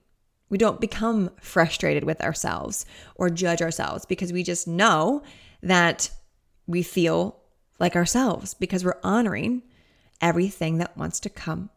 We 0.49 0.57
don't 0.57 0.81
become 0.81 1.29
frustrated 1.39 2.03
with 2.03 2.19
ourselves 2.21 2.85
or 3.15 3.29
judge 3.29 3.61
ourselves 3.61 4.05
because 4.05 4.33
we 4.33 4.43
just 4.43 4.67
know 4.67 5.21
that 5.61 6.09
we 6.65 6.81
feel 6.81 7.39
like 7.79 7.95
ourselves 7.95 8.53
because 8.55 8.83
we're 8.83 8.99
honoring 9.03 9.61
everything 10.19 10.79
that 10.79 10.97
wants 10.97 11.19
to 11.19 11.29
come. 11.29 11.69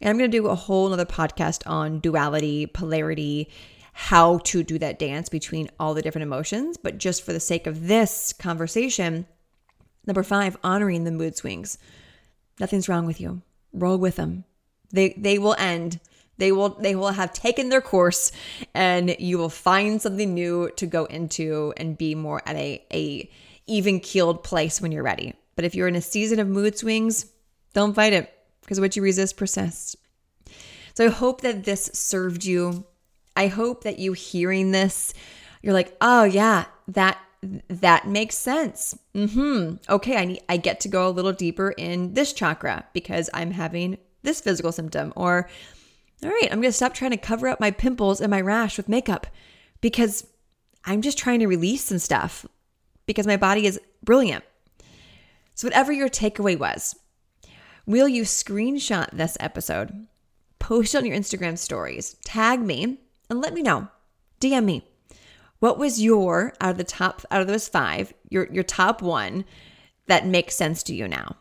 And 0.00 0.10
I'm 0.10 0.18
going 0.18 0.30
to 0.30 0.36
do 0.36 0.46
a 0.46 0.54
whole 0.54 0.92
other 0.92 1.04
podcast 1.04 1.62
on 1.66 2.00
duality, 2.00 2.66
polarity, 2.66 3.50
how 3.92 4.38
to 4.38 4.62
do 4.62 4.78
that 4.78 4.98
dance 4.98 5.28
between 5.28 5.70
all 5.80 5.94
the 5.94 6.02
different 6.02 6.22
emotions. 6.22 6.76
But 6.76 6.98
just 6.98 7.24
for 7.24 7.32
the 7.32 7.40
sake 7.40 7.66
of 7.66 7.88
this 7.88 8.32
conversation, 8.32 9.26
number 10.06 10.22
five, 10.22 10.56
honoring 10.62 11.04
the 11.04 11.10
mood 11.10 11.36
swings. 11.36 11.78
Nothing's 12.60 12.88
wrong 12.88 13.06
with 13.06 13.20
you. 13.20 13.42
Roll 13.72 13.98
with 13.98 14.16
them. 14.16 14.44
They 14.90 15.14
they 15.18 15.38
will 15.38 15.54
end 15.58 16.00
they 16.38 16.52
will 16.52 16.70
they 16.70 16.94
will 16.94 17.10
have 17.10 17.32
taken 17.32 17.68
their 17.68 17.80
course 17.80 18.32
and 18.72 19.14
you 19.18 19.36
will 19.36 19.50
find 19.50 20.00
something 20.00 20.32
new 20.32 20.70
to 20.76 20.86
go 20.86 21.04
into 21.04 21.74
and 21.76 21.98
be 21.98 22.14
more 22.14 22.40
at 22.46 22.56
a, 22.56 22.82
a 22.92 23.30
even 23.66 24.00
keeled 24.00 24.42
place 24.42 24.80
when 24.80 24.92
you're 24.92 25.02
ready. 25.02 25.34
But 25.56 25.64
if 25.64 25.74
you're 25.74 25.88
in 25.88 25.96
a 25.96 26.00
season 26.00 26.38
of 26.38 26.48
mood 26.48 26.78
swings, 26.78 27.26
don't 27.74 27.94
fight 27.94 28.12
it 28.12 28.32
because 28.68 28.80
what 28.80 28.94
you 28.96 29.02
resist 29.02 29.38
persists. 29.38 29.96
So 30.92 31.06
I 31.06 31.08
hope 31.08 31.40
that 31.40 31.64
this 31.64 31.90
served 31.94 32.44
you. 32.44 32.84
I 33.34 33.46
hope 33.46 33.84
that 33.84 33.98
you 33.98 34.12
hearing 34.12 34.72
this, 34.72 35.14
you're 35.62 35.72
like, 35.72 35.96
oh 36.02 36.24
yeah, 36.24 36.66
that 36.88 37.18
that 37.68 38.06
makes 38.06 38.36
sense. 38.36 38.98
hmm 39.14 39.76
Okay, 39.88 40.16
I 40.18 40.24
need 40.26 40.42
I 40.50 40.58
get 40.58 40.80
to 40.80 40.88
go 40.88 41.08
a 41.08 41.10
little 41.10 41.32
deeper 41.32 41.70
in 41.70 42.12
this 42.12 42.34
chakra 42.34 42.84
because 42.92 43.30
I'm 43.32 43.52
having 43.52 43.96
this 44.22 44.42
physical 44.42 44.70
symptom 44.70 45.14
or 45.16 45.48
all 46.22 46.28
right, 46.28 46.48
I'm 46.50 46.60
going 46.60 46.72
to 46.72 46.72
stop 46.72 46.92
trying 46.92 47.12
to 47.12 47.16
cover 47.16 47.48
up 47.48 47.60
my 47.60 47.70
pimples 47.70 48.20
and 48.20 48.30
my 48.30 48.40
rash 48.40 48.76
with 48.76 48.88
makeup 48.88 49.28
because 49.80 50.26
I'm 50.84 51.00
just 51.00 51.16
trying 51.16 51.38
to 51.38 51.46
release 51.46 51.84
some 51.84 52.00
stuff 52.00 52.44
because 53.06 53.26
my 53.26 53.36
body 53.36 53.66
is 53.66 53.80
brilliant. 54.02 54.44
So, 55.54 55.68
whatever 55.68 55.92
your 55.92 56.08
takeaway 56.08 56.58
was, 56.58 56.96
will 57.88 58.06
you 58.06 58.22
screenshot 58.22 59.08
this 59.12 59.36
episode, 59.40 60.06
post 60.58 60.94
on 60.94 61.06
your 61.06 61.16
Instagram 61.16 61.56
stories, 61.56 62.16
tag 62.22 62.60
me, 62.60 62.98
and 63.30 63.40
let 63.40 63.54
me 63.54 63.62
know? 63.62 63.88
DM 64.40 64.64
me. 64.66 64.86
What 65.58 65.78
was 65.78 66.00
your 66.00 66.52
out 66.60 66.72
of 66.72 66.76
the 66.76 66.84
top 66.84 67.24
out 67.30 67.40
of 67.40 67.48
those 67.48 67.66
five, 67.66 68.12
your 68.28 68.46
your 68.52 68.62
top 68.62 69.02
one 69.02 69.44
that 70.06 70.26
makes 70.26 70.54
sense 70.54 70.82
to 70.84 70.94
you 70.94 71.08
now? 71.08 71.36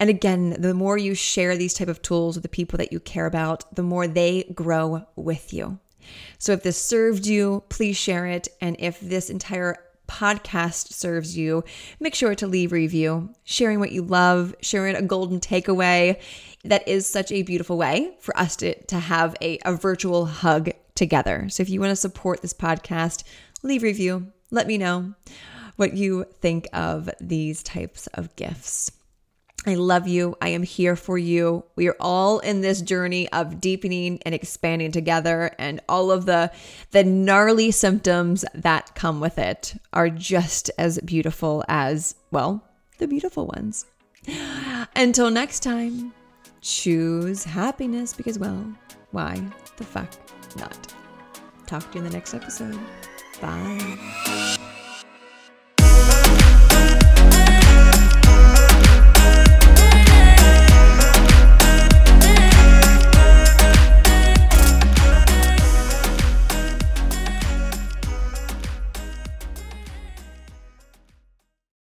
And 0.00 0.08
again, 0.08 0.56
the 0.58 0.72
more 0.72 0.96
you 0.96 1.14
share 1.14 1.56
these 1.56 1.74
type 1.74 1.88
of 1.88 2.00
tools 2.00 2.36
with 2.36 2.42
the 2.42 2.48
people 2.48 2.78
that 2.78 2.90
you 2.90 2.98
care 2.98 3.26
about, 3.26 3.76
the 3.76 3.82
more 3.82 4.08
they 4.08 4.44
grow 4.54 5.06
with 5.14 5.52
you. 5.52 5.78
So 6.38 6.52
if 6.52 6.62
this 6.62 6.82
served 6.82 7.26
you, 7.26 7.64
please 7.68 7.98
share 7.98 8.26
it. 8.26 8.48
And 8.62 8.76
if 8.78 8.98
this 8.98 9.28
entire 9.28 9.76
podcast 10.10 10.92
serves 10.92 11.36
you, 11.36 11.62
make 12.00 12.14
sure 12.14 12.34
to 12.34 12.46
leave 12.46 12.72
review, 12.72 13.30
sharing 13.44 13.78
what 13.78 13.92
you 13.92 14.02
love, 14.02 14.54
sharing 14.60 14.96
a 14.96 15.02
golden 15.02 15.38
takeaway. 15.38 16.20
That 16.64 16.86
is 16.88 17.06
such 17.06 17.30
a 17.30 17.42
beautiful 17.42 17.78
way 17.78 18.16
for 18.20 18.36
us 18.36 18.56
to, 18.56 18.74
to 18.86 18.98
have 18.98 19.36
a, 19.40 19.58
a 19.64 19.72
virtual 19.72 20.26
hug 20.26 20.70
together. 20.94 21.48
So 21.48 21.62
if 21.62 21.70
you 21.70 21.80
want 21.80 21.90
to 21.90 21.96
support 21.96 22.42
this 22.42 22.52
podcast, 22.52 23.22
leave 23.62 23.82
review. 23.82 24.32
Let 24.50 24.66
me 24.66 24.76
know 24.76 25.14
what 25.76 25.94
you 25.94 26.26
think 26.40 26.68
of 26.72 27.08
these 27.20 27.62
types 27.62 28.06
of 28.08 28.34
gifts. 28.36 28.90
I 29.66 29.74
love 29.74 30.08
you. 30.08 30.36
I 30.40 30.48
am 30.48 30.62
here 30.62 30.96
for 30.96 31.18
you. 31.18 31.64
We 31.76 31.88
are 31.88 31.96
all 32.00 32.38
in 32.38 32.62
this 32.62 32.80
journey 32.80 33.30
of 33.30 33.60
deepening 33.60 34.18
and 34.24 34.34
expanding 34.34 34.90
together 34.90 35.54
and 35.58 35.80
all 35.88 36.10
of 36.10 36.24
the 36.24 36.50
the 36.92 37.04
gnarly 37.04 37.70
symptoms 37.70 38.44
that 38.54 38.94
come 38.94 39.20
with 39.20 39.38
it 39.38 39.74
are 39.92 40.08
just 40.08 40.70
as 40.78 40.98
beautiful 41.00 41.62
as, 41.68 42.14
well, 42.30 42.64
the 42.98 43.06
beautiful 43.06 43.46
ones. 43.46 43.84
Until 44.96 45.30
next 45.30 45.60
time, 45.60 46.12
choose 46.62 47.44
happiness 47.44 48.14
because 48.14 48.38
well, 48.38 48.64
why 49.10 49.42
the 49.76 49.84
fuck 49.84 50.10
not? 50.56 50.94
Talk 51.66 51.90
to 51.92 51.98
you 51.98 52.04
in 52.04 52.10
the 52.10 52.16
next 52.16 52.32
episode. 52.34 52.78
Bye. 53.40 54.78